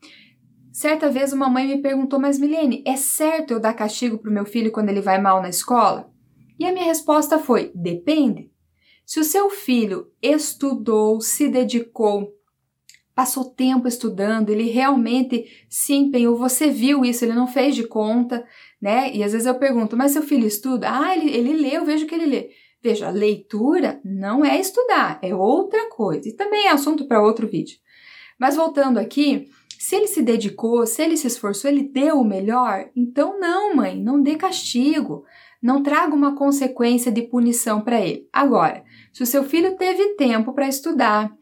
[0.72, 4.34] Certa vez uma mãe me perguntou, mas Milene, é certo eu dar castigo para o
[4.34, 6.09] meu filho quando ele vai mal na escola?
[6.57, 8.49] E a minha resposta foi: depende.
[9.05, 12.34] Se o seu filho estudou, se dedicou,
[13.13, 18.45] passou tempo estudando, ele realmente se empenhou, você viu isso, ele não fez de conta,
[18.82, 19.13] né?
[19.13, 20.88] E às vezes eu pergunto, mas seu filho estuda?
[20.89, 22.51] Ah, ele, ele lê, eu vejo que ele lê.
[22.82, 26.30] Veja, leitura não é estudar, é outra coisa.
[26.30, 27.78] E também é assunto para outro vídeo.
[28.39, 29.49] Mas voltando aqui,
[29.82, 34.00] se ele se dedicou, se ele se esforçou, ele deu o melhor, então não, mãe,
[34.00, 35.26] não dê castigo.
[35.60, 38.30] Não traga uma consequência de punição para ele.
[38.32, 41.36] Agora, se o seu filho teve tempo para estudar,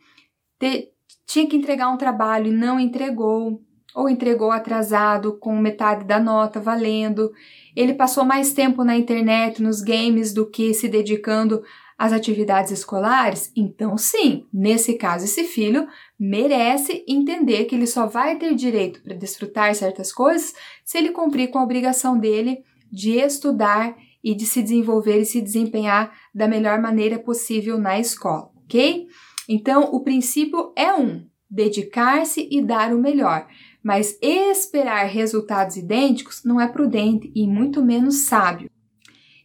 [0.58, 0.88] te,
[1.28, 3.62] tinha que entregar um trabalho e não entregou,
[3.94, 7.34] ou entregou atrasado com metade da nota valendo,
[7.76, 11.62] ele passou mais tempo na internet, nos games, do que se dedicando
[12.00, 15.86] às atividades escolares, então sim, nesse caso, esse filho
[16.18, 21.50] merece entender que ele só vai ter direito para desfrutar certas coisas se ele cumprir
[21.50, 26.80] com a obrigação dele de estudar e de se desenvolver e se desempenhar da melhor
[26.80, 29.06] maneira possível na escola, ok?
[29.50, 33.45] Então, o princípio é um: dedicar-se e dar o melhor.
[33.84, 38.70] Mas esperar resultados idênticos não é prudente e muito menos sábio.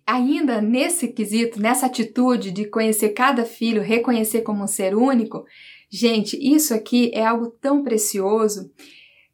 [0.07, 5.45] Ainda nesse quesito, nessa atitude de conhecer cada filho, reconhecer como um ser único,
[5.91, 8.71] gente, isso aqui é algo tão precioso.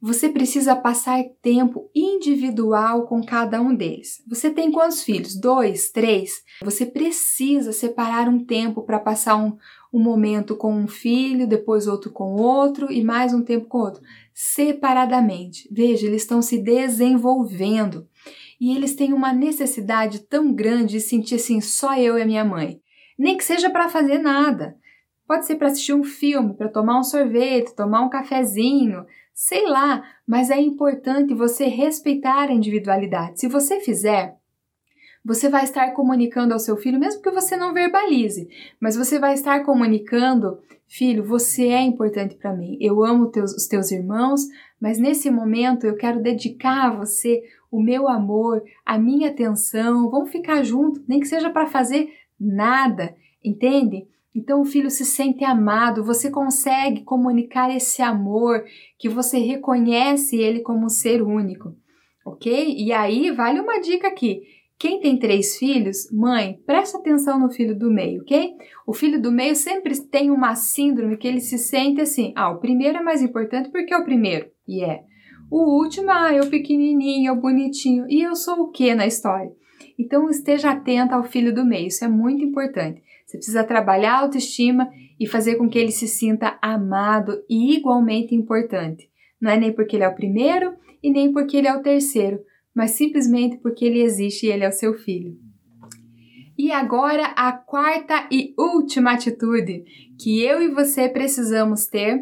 [0.02, 4.22] Você precisa passar tempo individual com cada um deles.
[4.26, 5.38] Você tem quantos filhos?
[5.38, 6.42] Dois, três?
[6.64, 9.58] Você precisa separar um tempo para passar um,
[9.92, 14.00] um momento com um filho, depois outro com outro e mais um tempo com outro,
[14.32, 15.68] separadamente.
[15.70, 18.08] Veja, eles estão se desenvolvendo
[18.60, 22.44] e eles têm uma necessidade tão grande de sentir assim, só eu e a minha
[22.44, 22.80] mãe.
[23.18, 24.76] Nem que seja para fazer nada.
[25.26, 30.04] Pode ser para assistir um filme, para tomar um sorvete, tomar um cafezinho, sei lá,
[30.26, 33.40] mas é importante você respeitar a individualidade.
[33.40, 34.36] Se você fizer,
[35.24, 38.48] você vai estar comunicando ao seu filho, mesmo que você não verbalize,
[38.80, 40.58] mas você vai estar comunicando,
[40.88, 42.76] filho, você é importante para mim.
[42.80, 44.42] Eu amo teus, os teus irmãos,
[44.80, 50.10] mas nesse momento eu quero dedicar a você o meu amor, a minha atenção.
[50.10, 53.14] Vamos ficar juntos, nem que seja para fazer nada,
[53.44, 54.06] entende?
[54.34, 58.64] Então o filho se sente amado, você consegue comunicar esse amor,
[58.98, 61.74] que você reconhece ele como um ser único,
[62.24, 62.74] ok?
[62.76, 64.42] E aí vale uma dica aqui.
[64.78, 68.54] Quem tem três filhos, mãe, presta atenção no filho do meio, ok?
[68.86, 72.60] O filho do meio sempre tem uma síndrome que ele se sente assim: ah, o
[72.60, 74.48] primeiro é mais importante porque é o primeiro.
[74.66, 75.04] E é.
[75.50, 78.06] O último, ah, o pequenininho, o bonitinho.
[78.08, 79.52] E eu sou o que na história?
[79.98, 83.02] Então esteja atenta ao filho do meio, isso é muito importante.
[83.26, 84.88] Você precisa trabalhar a autoestima
[85.18, 89.10] e fazer com que ele se sinta amado e igualmente importante.
[89.40, 92.40] Não é nem porque ele é o primeiro e nem porque ele é o terceiro,
[92.74, 95.36] mas simplesmente porque ele existe e ele é o seu filho.
[96.56, 99.84] E agora a quarta e última atitude
[100.18, 102.20] que eu e você precisamos ter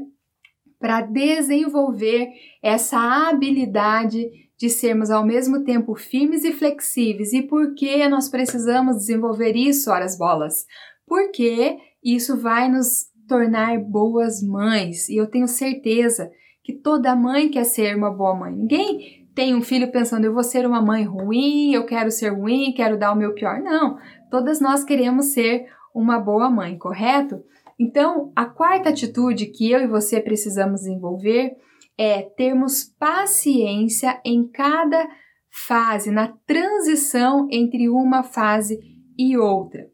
[0.78, 2.28] para desenvolver
[2.68, 7.32] essa habilidade de sermos ao mesmo tempo firmes e flexíveis.
[7.32, 10.66] E por que nós precisamos desenvolver isso, horas bolas?
[11.06, 15.08] Porque isso vai nos tornar boas mães.
[15.08, 16.30] E eu tenho certeza
[16.64, 18.52] que toda mãe quer ser uma boa mãe.
[18.52, 22.72] Ninguém tem um filho pensando, eu vou ser uma mãe ruim, eu quero ser ruim,
[22.72, 23.60] quero dar o meu pior.
[23.60, 23.96] Não,
[24.30, 27.40] todas nós queremos ser uma boa mãe, correto?
[27.78, 31.56] Então, a quarta atitude que eu e você precisamos desenvolver
[31.98, 35.08] é termos paciência em cada
[35.50, 38.78] fase, na transição entre uma fase
[39.18, 39.90] e outra.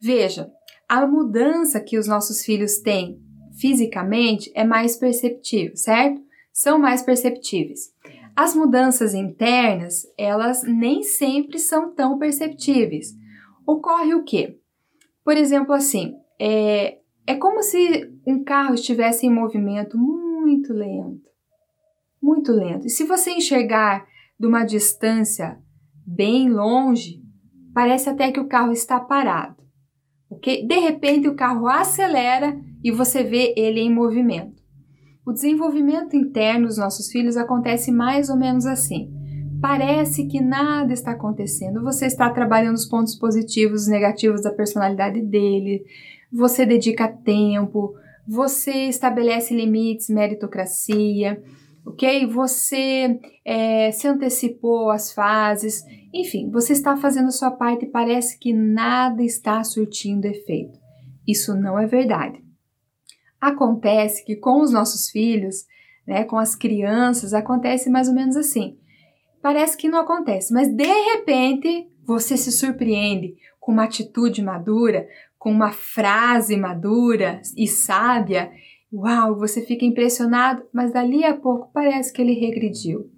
[0.00, 0.50] Veja,
[0.88, 3.20] a mudança que os nossos filhos têm
[3.58, 6.22] fisicamente é mais perceptível, certo?
[6.52, 7.92] São mais perceptíveis.
[8.34, 13.14] As mudanças internas, elas nem sempre são tão perceptíveis.
[13.66, 14.58] Ocorre o quê?
[15.24, 21.29] Por exemplo, assim, é, é como se um carro estivesse em movimento muito lento,
[22.22, 22.86] muito lento.
[22.86, 24.06] E se você enxergar
[24.38, 25.58] de uma distância
[26.06, 27.20] bem longe,
[27.74, 29.56] parece até que o carro está parado.
[30.30, 30.66] Okay?
[30.66, 34.60] De repente o carro acelera e você vê ele em movimento.
[35.26, 39.12] O desenvolvimento interno dos nossos filhos acontece mais ou menos assim.
[39.60, 41.82] Parece que nada está acontecendo.
[41.82, 45.84] Você está trabalhando os pontos positivos e negativos da personalidade dele.
[46.32, 47.94] Você dedica tempo.
[48.26, 51.42] Você estabelece limites, meritocracia.
[51.84, 52.26] Ok?
[52.26, 55.82] Você é, se antecipou às fases.
[56.12, 60.78] Enfim, você está fazendo a sua parte e parece que nada está surtindo efeito.
[61.26, 62.42] Isso não é verdade.
[63.40, 65.64] Acontece que com os nossos filhos,
[66.06, 68.76] né, com as crianças, acontece mais ou menos assim.
[69.40, 75.08] Parece que não acontece, mas de repente você se surpreende com uma atitude madura,
[75.38, 78.50] com uma frase madura e sábia.
[78.92, 83.10] Uau, você fica impressionado, mas dali a pouco parece que ele regrediu.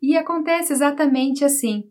[0.00, 1.84] E acontece exatamente assim.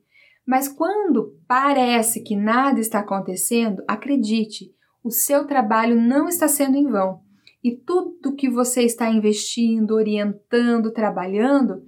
[0.46, 4.72] Mas quando parece que nada está acontecendo, acredite,
[5.04, 7.22] o seu trabalho não está sendo em vão
[7.64, 11.82] e tudo que você está investindo, orientando, trabalhando,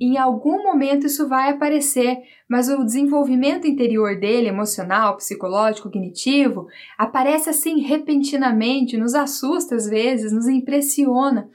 [0.00, 2.18] em algum momento isso vai aparecer,
[2.54, 10.30] mas o desenvolvimento interior dele, emocional, psicológico, cognitivo, aparece assim repentinamente, nos assusta às vezes,
[10.30, 11.50] nos impressiona.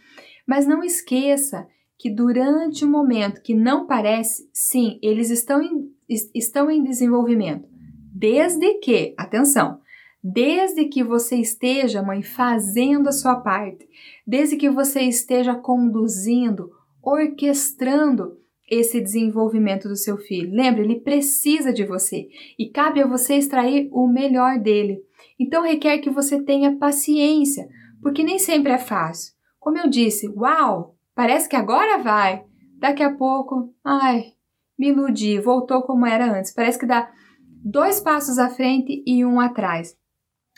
[0.46, 1.66] Mas não esqueça
[1.98, 5.90] que durante o momento que não parece, sim, eles estão em,
[6.36, 7.66] estão em desenvolvimento.
[8.14, 9.80] Desde que, atenção,
[10.22, 13.88] Desde que você esteja, mãe, fazendo a sua parte,
[14.28, 16.72] desde que você esteja conduzindo,
[17.02, 18.38] orquestrando
[18.70, 20.54] esse desenvolvimento do seu filho.
[20.54, 25.02] Lembre, ele precisa de você e cabe a você extrair o melhor dele.
[25.40, 27.68] Então requer que você tenha paciência,
[28.02, 29.34] porque nem sempre é fácil.
[29.60, 32.44] Como eu disse, uau, parece que agora vai.
[32.78, 34.34] Daqui a pouco, ai,
[34.78, 36.54] me iludi, voltou como era antes.
[36.54, 37.12] Parece que dá
[37.64, 39.98] dois passos à frente e um atrás.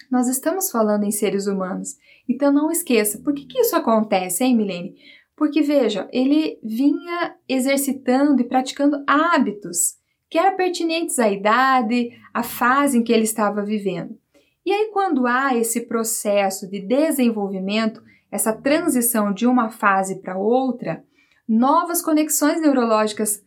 [0.09, 1.95] Nós estamos falando em seres humanos,
[2.27, 3.19] então não esqueça.
[3.19, 4.95] Por que, que isso acontece, hein, Milene?
[5.41, 9.95] Porque veja, ele vinha exercitando e praticando hábitos
[10.29, 14.15] que eram pertinentes à idade, à fase em que ele estava vivendo.
[14.63, 21.03] E aí, quando há esse processo de desenvolvimento, essa transição de uma fase para outra,
[21.49, 23.43] novas conexões neurológicas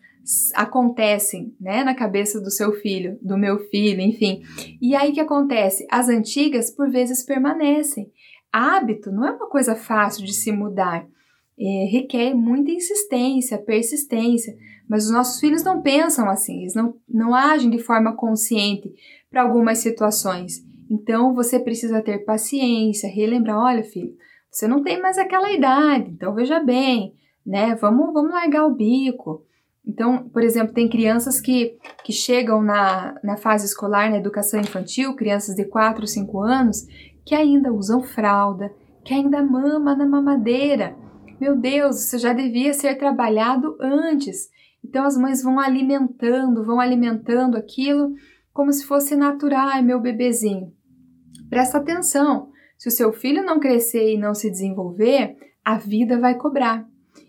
[0.52, 4.42] acontecem, né, na cabeça do seu filho, do meu filho, enfim.
[4.82, 5.86] E aí que acontece?
[5.88, 8.10] As antigas por vezes permanecem.
[8.52, 11.06] Hábito não é uma coisa fácil de se mudar.
[11.58, 14.56] É, requer muita insistência, persistência,
[14.88, 18.92] mas os nossos filhos não pensam assim, eles não, não agem de forma consciente
[19.30, 20.64] para algumas situações.
[20.90, 24.14] Então você precisa ter paciência, relembrar: olha, filho,
[24.50, 27.74] você não tem mais aquela idade, então veja bem, né?
[27.74, 29.44] Vamos, vamos largar o bico.
[29.86, 35.14] Então, por exemplo, tem crianças que, que chegam na, na fase escolar, na educação infantil,
[35.14, 36.86] crianças de 4, 5 anos,
[37.24, 38.72] que ainda usam fralda,
[39.04, 40.96] que ainda mama na mamadeira.
[41.40, 44.48] Meu Deus, isso já devia ser trabalhado antes.
[44.84, 48.14] Então as mães vão alimentando, vão alimentando aquilo
[48.52, 50.72] como se fosse natural, meu bebezinho.
[51.50, 56.36] Presta atenção, se o seu filho não crescer e não se desenvolver, a vida vai
[56.36, 56.86] cobrar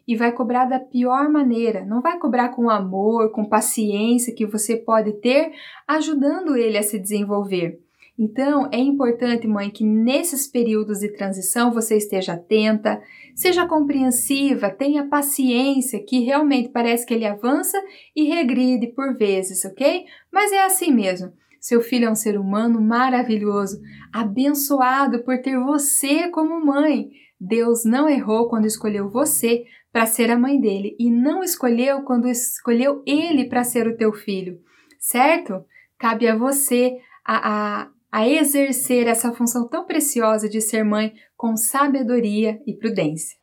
[0.08, 1.84] e vai cobrar da pior maneira.
[1.86, 5.52] Não vai cobrar com amor, com paciência que você pode ter,
[5.88, 7.80] ajudando ele a se desenvolver.
[8.18, 13.02] Então, é importante, mãe, que nesses períodos de transição você esteja atenta,
[13.36, 17.78] seja compreensiva, tenha paciência, que realmente parece que ele avança
[18.16, 20.06] e regride por vezes, ok?
[20.32, 21.34] Mas é assim mesmo.
[21.60, 23.82] Seu filho é um ser humano maravilhoso,
[24.14, 27.10] abençoado por ter você como mãe.
[27.40, 32.28] Deus não errou quando escolheu você para ser a mãe dele e não escolheu quando
[32.30, 34.60] escolheu ele para ser o teu filho,
[35.00, 35.66] certo?
[35.98, 41.58] Cabe a você a, a, a exercer essa função tão preciosa de ser mãe com
[41.58, 43.36] sabedoria e prudência.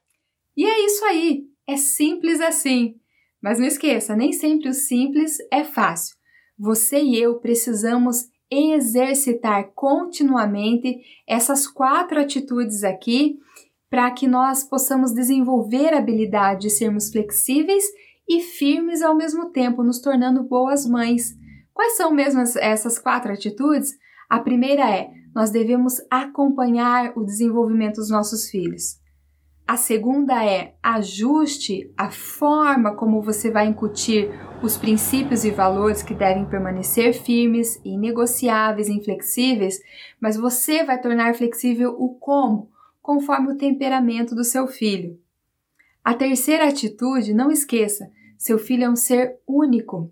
[0.56, 2.94] E é isso aí, é simples assim.
[3.42, 6.16] Mas não esqueça, nem sempre o simples é fácil.
[6.58, 13.36] Você e eu precisamos exercitar continuamente essas quatro atitudes aqui
[13.90, 17.84] para que nós possamos desenvolver a habilidade de sermos flexíveis
[18.26, 21.34] e firmes ao mesmo tempo, nos tornando boas mães.
[21.74, 24.00] Quais são mesmo essas quatro atitudes?
[24.32, 28.98] A primeira é: nós devemos acompanhar o desenvolvimento dos nossos filhos.
[29.68, 34.30] A segunda é: ajuste a forma como você vai incutir
[34.62, 39.82] os princípios e valores que devem permanecer firmes, inegociáveis, inflexíveis,
[40.18, 42.70] mas você vai tornar flexível o como
[43.02, 45.20] conforme o temperamento do seu filho.
[46.02, 50.10] A terceira atitude, não esqueça, seu filho é um ser único.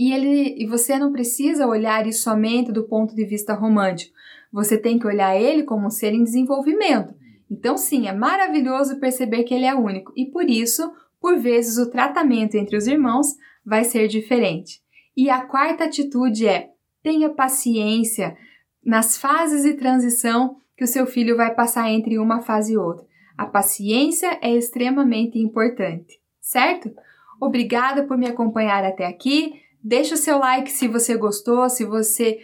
[0.00, 4.14] E, ele, e você não precisa olhar isso somente do ponto de vista romântico.
[4.50, 7.14] Você tem que olhar ele como um ser em desenvolvimento.
[7.50, 10.90] Então, sim, é maravilhoso perceber que ele é único e por isso,
[11.20, 13.26] por vezes, o tratamento entre os irmãos
[13.62, 14.80] vai ser diferente.
[15.14, 16.70] E a quarta atitude é:
[17.02, 18.34] tenha paciência
[18.82, 23.04] nas fases de transição que o seu filho vai passar entre uma fase e outra.
[23.36, 26.90] A paciência é extremamente importante, certo?
[27.38, 29.60] Obrigada por me acompanhar até aqui.
[29.82, 32.40] Deixa o seu like se você gostou, se você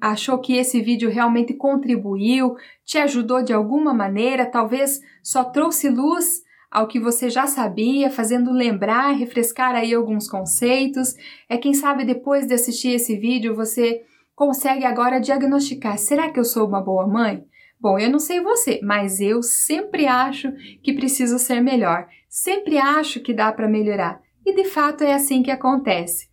[0.00, 6.42] achou que esse vídeo realmente contribuiu, te ajudou de alguma maneira, talvez só trouxe luz
[6.68, 11.14] ao que você já sabia, fazendo lembrar, refrescar aí alguns conceitos.
[11.48, 14.02] É quem sabe depois de assistir esse vídeo você
[14.34, 17.44] consegue agora diagnosticar: será que eu sou uma boa mãe?
[17.78, 20.52] Bom, eu não sei você, mas eu sempre acho
[20.82, 24.20] que preciso ser melhor, sempre acho que dá para melhorar.
[24.44, 26.31] E de fato é assim que acontece.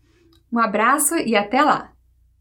[0.52, 1.94] Um abraço e até lá!